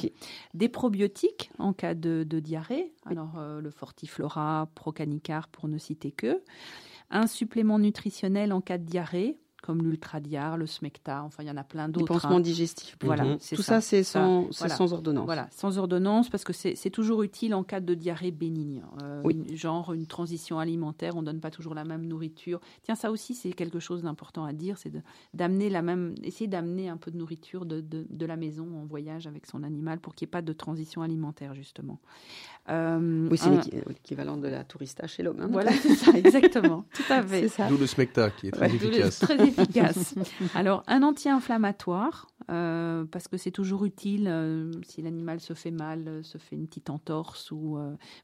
Des 0.55 0.69
probiotiques 0.69 1.51
en 1.59 1.73
cas 1.73 1.95
de, 1.95 2.25
de 2.29 2.39
diarrhée. 2.39 2.93
Alors 3.05 3.39
euh, 3.39 3.61
le 3.61 3.71
Fortiflora, 3.71 4.69
Procanicar 4.75 5.49
pour 5.49 5.69
ne 5.69 5.79
citer 5.79 6.13
que. 6.13 6.41
Un 7.11 7.27
supplément 7.27 7.79
nutritionnel 7.79 8.53
en 8.53 8.61
cas 8.61 8.79
de 8.79 8.85
diarrhée 8.85 9.39
comme 9.63 9.81
l'ultradiar, 9.81 10.57
le 10.57 10.67
smecta, 10.67 11.23
enfin 11.23 11.45
il 11.45 11.47
y 11.47 11.51
en 11.51 11.57
a 11.57 11.63
plein 11.63 11.89
d'autres. 11.89 12.13
Les 12.13 12.21
pansements 12.21 12.37
hein. 12.37 12.41
digestifs. 12.41 12.97
Voilà. 13.01 13.39
Tout 13.55 13.63
ça, 13.63 13.81
c'est 13.81 14.03
sans, 14.03 14.51
sans, 14.51 14.93
ordonnance. 14.93 15.25
Voilà, 15.25 15.49
sans 15.53 15.79
ordonnance 15.79 16.29
parce 16.29 16.43
que 16.43 16.53
c'est 16.53 16.91
toujours 16.91 17.23
utile 17.23 17.55
en 17.55 17.63
cas 17.63 17.81
de 17.81 17.95
diarrhée 17.95 18.33
bénigne. 18.33 18.83
Euh, 19.03 19.23
genre 19.55 19.93
une 19.93 20.07
transition 20.07 20.59
alimentaire, 20.59 21.17
on 21.17 21.23
donne 21.23 21.41
pas 21.41 21.53
toujours 21.53 21.75
la 21.75 21.85
même 21.85 22.05
nourriture. 22.07 22.61
Tiens, 22.83 22.97
ça 22.97 23.13
aussi 23.13 23.35
c'est 23.35 23.53
quelque 23.53 23.79
chose 23.79 24.03
d'important 24.03 24.45
à 24.45 24.53
dire, 24.53 24.77
c'est 24.79 24.93
d'amener 25.33 25.71
la 25.71 25.81
même, 25.81 26.17
essayer 26.25 26.49
d'amener 26.49 26.89
un 26.89 26.97
peu 26.97 27.13
de 27.13 27.17
nourriture 27.17 27.65
de, 27.65 27.81
de, 27.81 28.05
de, 28.11 28.27
la 28.27 28.37
maison 28.37 28.67
en 28.77 28.85
voyage 28.85 29.29
avec 29.29 29.47
son 29.47 29.63
animal 29.63 30.01
pour 30.01 30.17
qu'il 30.17 30.27
n'y 30.27 30.31
ait 30.31 30.33
pas 30.33 30.43
de 30.43 30.53
transition 30.53 31.03
alimentaire 31.03 31.55
justement. 31.55 32.01
Euh, 32.71 33.29
oui, 33.29 33.37
c'est 33.39 33.51
l'équivalent 33.89 34.37
de 34.37 34.47
la 34.47 34.63
tourista 34.63 35.09
chez 35.09 35.25
l'homme. 35.25 35.41
Hein. 35.41 35.49
voilà, 35.51 35.73
c'est 35.73 35.97
ça, 35.97 36.13
exactement, 36.13 36.85
tout 36.95 37.03
à 37.13 37.23
fait. 37.23 37.49
D'où 37.69 37.77
le 37.77 37.87
smecta 37.87 38.31
qui 38.31 38.49
est 38.49 38.51
très 38.53 38.73
efficace. 38.73 39.19
très 39.19 39.37
efficace. 39.49 40.15
Alors, 40.55 40.85
un 40.87 41.03
anti-inflammatoire, 41.03 42.29
euh, 42.51 43.05
parce 43.11 43.27
que 43.27 43.37
c'est 43.37 43.51
toujours 43.51 43.85
utile 43.85 44.29
euh, 44.29 44.71
si 44.87 45.03
l'animal 45.03 45.41
se 45.41 45.55
fait 45.55 45.73
mal, 45.73 46.21
se 46.23 46.39
fait 46.39 46.55
une 46.55 46.69
petite 46.69 46.91
entorse 46.91 47.51
ou 47.51 47.79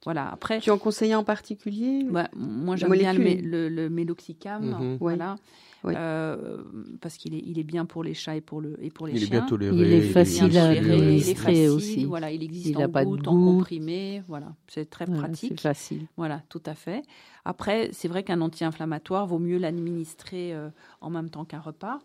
voilà. 0.05 0.31
Après, 0.31 0.61
tu 0.61 0.70
en 0.70 0.79
conseilles 0.79 1.16
en 1.16 1.24
particulier? 1.24 2.07
Bah, 2.09 2.29
Moi, 2.37 2.77
j'aime 2.77 2.92
bien 2.92 3.12
le, 3.12 3.68
le, 3.68 3.90
méloxicam, 3.90 4.64
mhm. 4.64 4.96
voilà. 5.01 5.37
Euh, 5.85 6.62
parce 7.01 7.17
qu'il 7.17 7.35
est, 7.35 7.43
il 7.45 7.59
est 7.59 7.64
bien 7.64 7.87
pour 7.87 8.03
les 8.03 8.14
chats 8.14 8.37
et 8.37 8.41
pour, 8.41 8.61
le, 8.61 8.77
et 8.83 8.91
pour 8.91 9.07
les 9.07 9.12
il 9.14 9.19
chiens. 9.21 9.27
Est 9.27 9.31
bien 9.31 9.47
toléré, 9.47 9.77
il 9.77 9.93
est 9.93 10.01
facile 10.03 10.59
à 10.59 10.69
administrer 10.71 11.69
aussi. 11.69 12.05
Voilà, 12.05 12.31
il 12.31 12.43
existe 12.43 12.67
il 12.67 12.77
en 12.79 12.88
pas 12.88 13.05
goutte, 13.05 13.29
en 13.29 13.33
comprimé. 13.33 14.23
Voilà, 14.27 14.55
c'est 14.67 14.91
très 14.91 15.07
pratique. 15.07 15.53
C'est 15.57 15.61
facile. 15.61 16.07
Voilà, 16.17 16.43
tout 16.49 16.62
à 16.67 16.75
fait. 16.75 17.03
Après, 17.45 17.91
c'est 17.93 18.09
vrai 18.09 18.25
qu'un 18.25 18.41
anti-inflammatoire 18.41 19.27
vaut 19.27 19.38
mieux 19.38 19.59
l'administrer 19.59 20.53
euh, 20.53 20.69
en 21.01 21.11
même 21.11 21.31
temps 21.31 21.45
qu'un 21.45 21.61
repas. 21.61 22.01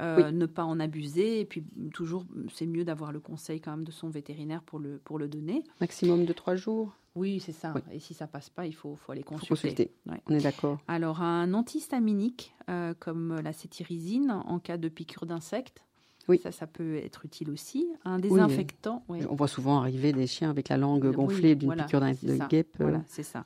ne 0.00 0.46
pas 0.46 0.64
en 0.64 0.80
abuser. 0.80 1.40
Et 1.40 1.44
puis 1.44 1.62
toujours, 1.92 2.24
c'est 2.52 2.66
mieux 2.66 2.84
d'avoir 2.84 3.12
le 3.12 3.20
conseil 3.20 3.60
quand 3.60 3.72
même 3.72 3.84
de 3.84 3.92
son 3.92 4.08
vétérinaire 4.08 4.62
pour 4.62 4.78
le, 4.78 4.98
pour 5.04 5.18
le 5.18 5.28
donner. 5.28 5.62
Maximum 5.80 6.24
de 6.24 6.32
trois 6.32 6.56
jours. 6.56 6.96
Oui, 7.16 7.40
c'est 7.40 7.52
ça. 7.52 7.74
Et 7.90 7.98
si 7.98 8.14
ça 8.14 8.26
passe 8.26 8.50
pas, 8.50 8.66
il 8.66 8.74
faut, 8.74 8.94
faut 8.94 9.12
aller 9.12 9.22
consulter. 9.22 9.94
On 10.26 10.34
est 10.34 10.42
d'accord. 10.42 10.78
Alors, 10.86 11.22
un 11.22 11.54
antihistaminique 11.54 12.54
comme 12.98 13.40
la 13.40 13.52
cétirizine 13.52 14.30
en 14.30 14.58
cas 14.58 14.76
de 14.76 14.88
piqûre 14.88 15.26
d'insectes, 15.26 15.82
oui. 16.30 16.40
Ça, 16.42 16.52
ça 16.52 16.66
peut 16.66 16.96
être 16.96 17.24
utile 17.24 17.50
aussi. 17.50 17.88
Un 18.04 18.18
désinfectant. 18.18 19.04
On 19.08 19.34
voit 19.34 19.48
souvent 19.48 19.80
arriver 19.80 20.12
des 20.12 20.26
chiens 20.26 20.50
avec 20.50 20.68
la 20.68 20.76
langue 20.76 21.10
gonflée 21.12 21.54
d'une 21.54 21.74
piqûre 21.74 22.00
de 22.00 22.48
guêpe. 22.48 22.76
Voilà, 22.78 22.98
euh. 22.98 23.06
c'est 23.06 23.22
ça. 23.22 23.44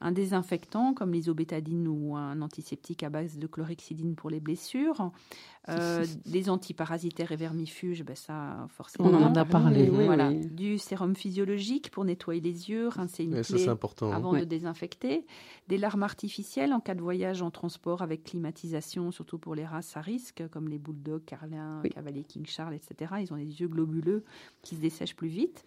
Un 0.00 0.12
désinfectant 0.12 0.94
comme 0.94 1.12
l'isobétadine 1.12 1.88
ou 1.88 2.16
un 2.16 2.40
antiseptique 2.42 3.02
à 3.02 3.10
base 3.10 3.38
de 3.38 3.46
chlorhexidine 3.46 4.14
pour 4.14 4.30
les 4.30 4.40
blessures. 4.40 5.10
Euh, 5.68 6.06
des 6.26 6.48
antiparasitaires 6.48 7.32
et 7.32 7.36
vermifuges, 7.36 8.04
ben 8.04 8.14
ça, 8.14 8.68
forcément. 8.68 9.08
On 9.08 9.14
en 9.14 9.34
a 9.34 9.44
parlé. 9.44 9.88
voilà. 9.88 10.32
Du 10.32 10.78
sérum 10.78 11.16
physiologique 11.16 11.90
pour 11.90 12.04
nettoyer 12.04 12.40
les 12.40 12.70
yeux, 12.70 12.88
rincer 12.88 13.24
une 13.24 13.40
plaie 13.42 13.68
important, 13.68 14.12
avant 14.12 14.32
de 14.32 14.44
désinfecter. 14.44 15.26
Des 15.66 15.78
larmes 15.78 16.04
artificielles 16.04 16.72
en 16.72 16.78
cas 16.78 16.94
de 16.94 17.00
voyage 17.00 17.42
en 17.42 17.50
transport 17.50 18.02
avec 18.02 18.24
climatisation, 18.24 19.10
surtout 19.10 19.38
pour 19.38 19.56
les 19.56 19.64
races 19.64 19.96
à 19.96 20.00
risque, 20.00 20.44
comme 20.50 20.68
les 20.68 20.78
bulldogs, 20.78 21.24
carlins, 21.24 21.82
cavaliers 21.92 22.25
King 22.26 22.46
Charles, 22.46 22.74
etc. 22.74 23.14
Ils 23.20 23.32
ont 23.32 23.36
des 23.36 23.60
yeux 23.60 23.68
globuleux 23.68 24.24
qui 24.62 24.76
se 24.76 24.80
dessèchent 24.80 25.16
plus 25.16 25.28
vite. 25.28 25.64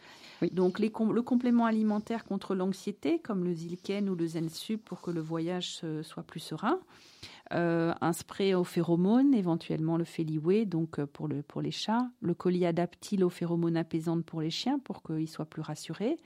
Donc 0.52 0.80
les 0.80 0.92
le 1.12 1.22
complément 1.22 1.66
alimentaire 1.66 2.26
contre 2.26 2.56
l'anxiété, 2.56 3.20
comme 3.20 3.44
le 3.44 3.54
Zilken 3.54 4.10
ou 4.10 4.16
le 4.16 4.28
Zensup, 4.28 4.84
pour 4.86 5.02
que 5.02 5.12
le 5.12 5.22
voyage 5.22 5.82
soit 6.04 6.24
plus 6.24 6.40
serein. 6.40 6.80
Euh, 7.54 7.94
un 8.02 8.14
spray 8.14 8.54
aux 8.54 8.64
phéromones, 8.64 9.34
éventuellement 9.34 9.98
le 9.98 10.04
Feliway, 10.04 10.66
donc 10.66 11.00
euh, 11.00 11.08
pour, 11.08 11.28
le, 11.28 11.42
pour 11.42 11.62
les 11.62 11.72
chats, 11.72 12.08
le 12.22 12.36
colis 12.36 12.66
adaptile 12.66 13.24
aux 13.24 13.30
phéromones 13.30 13.76
apaisantes 13.76 14.24
pour 14.24 14.42
les 14.42 14.52
chiens, 14.52 14.78
pour 14.78 15.02
qu'ils 15.02 15.28
soient 15.28 15.46
plus 15.46 15.64
rassurés, 15.64 16.18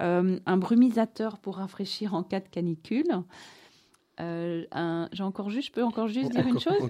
euh, 0.00 0.40
un 0.46 0.56
brumisateur 0.56 1.38
pour 1.38 1.56
rafraîchir 1.56 2.14
en 2.14 2.24
cas 2.24 2.40
de 2.40 2.48
canicule. 2.48 3.22
J'ai 4.18 5.22
encore 5.22 5.50
juste, 5.50 5.68
je 5.68 5.72
peux 5.72 5.84
encore 5.84 6.08
juste 6.08 6.32
dire 6.32 6.46
une 6.46 6.60
chose 6.60 6.88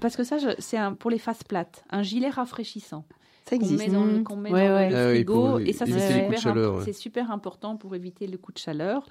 Parce 0.00 0.16
que 0.16 0.24
ça, 0.24 0.36
c'est 0.58 0.78
pour 0.98 1.10
les 1.10 1.18
faces 1.18 1.44
plates, 1.44 1.84
un 1.90 2.02
gilet 2.02 2.30
rafraîchissant. 2.30 3.04
Ça 3.48 3.54
existe. 3.54 3.78
Qu'on 3.78 3.90
met 3.90 3.92
dans, 3.92 4.04
le, 4.04 4.22
qu'on 4.24 4.36
met 4.36 4.50
dans 4.50 4.56
le 4.56 4.96
ah 4.96 5.08
frigo. 5.10 5.58
et 5.60 5.72
ça, 5.72 5.86
c'est 5.86 6.92
super, 6.92 7.30
important 7.30 7.76
pour 7.76 7.94
éviter 7.94 8.26
le 8.26 8.38
coup 8.38 8.52
de 8.52 8.58
chaleur. 8.58 9.06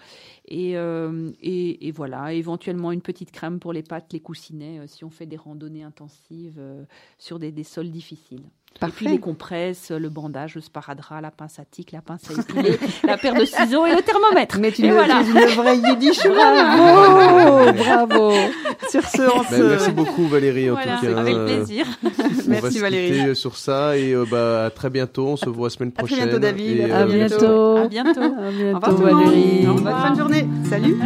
Et, 0.45 0.77
euh, 0.77 1.31
et, 1.41 1.87
et, 1.87 1.91
voilà, 1.91 2.33
éventuellement 2.33 2.91
une 2.91 3.01
petite 3.01 3.31
crème 3.31 3.59
pour 3.59 3.71
les 3.71 3.83
pattes, 3.83 4.11
les 4.11 4.19
coussinets, 4.19 4.79
euh, 4.79 4.87
si 4.87 5.05
on 5.05 5.09
fait 5.09 5.25
des 5.25 5.37
randonnées 5.37 5.83
intensives 5.83 6.57
euh, 6.59 6.83
sur 7.17 7.39
des, 7.39 7.53
des 7.53 7.63
sols 7.63 7.89
difficiles. 7.89 8.43
Et 8.83 8.89
puis 8.89 9.07
les 9.07 9.19
compresses, 9.19 9.91
le 9.91 10.09
bandage, 10.09 10.55
le 10.55 10.61
sparadrap, 10.61 11.21
la 11.21 11.31
pince 11.31 11.59
à 11.59 11.65
tic, 11.65 11.91
la 11.93 12.01
pince 12.01 12.21
à 12.29 12.41
épiler, 12.41 12.77
la 13.03 13.17
paire 13.17 13.33
de 13.33 13.45
ciseaux 13.45 13.85
et 13.85 13.95
le 13.95 14.01
thermomètre. 14.01 14.59
Mais 14.59 14.71
tu 14.71 14.85
et 14.85 14.91
voilà. 14.91 15.21
es 15.21 15.23
une 15.23 15.55
vraie 15.55 15.77
yiddish. 15.77 16.27
Bravo, 16.27 17.71
bravo. 17.73 18.31
Sur 18.89 19.03
ce, 19.07 19.21
on 19.21 19.43
ben, 19.49 19.69
Merci 19.69 19.91
beaucoup 19.91 20.27
Valérie 20.27 20.69
en 20.69 20.73
voilà, 20.73 20.97
tout 20.97 21.05
cas. 21.05 21.17
Avec 21.17 21.35
plaisir. 21.45 21.85
on 22.03 22.09
merci 22.47 22.79
va 22.79 22.81
Valérie. 22.81 23.35
sur 23.35 23.55
ça 23.55 23.97
et 23.97 24.11
euh, 24.11 24.25
bah, 24.29 24.65
à 24.65 24.69
très 24.69 24.89
bientôt. 24.89 25.27
On 25.27 25.37
se 25.37 25.49
voit 25.49 25.67
la 25.67 25.73
semaine 25.73 25.91
prochaine. 25.91 26.17
À 26.17 26.21
très 26.21 26.27
bientôt 26.27 26.41
David. 26.41 26.79
Et, 26.79 26.91
à, 26.91 27.05
bientôt. 27.05 27.77
à 27.77 27.87
bientôt. 27.87 28.21
À 28.21 28.51
bientôt. 28.51 28.87
Au 28.87 28.91
revoir, 28.91 29.15
Valérie. 29.15 29.65
Bonne 29.65 29.83
fin 29.83 30.11
de 30.11 30.19
journée. 30.19 30.47
Salut. 30.69 30.97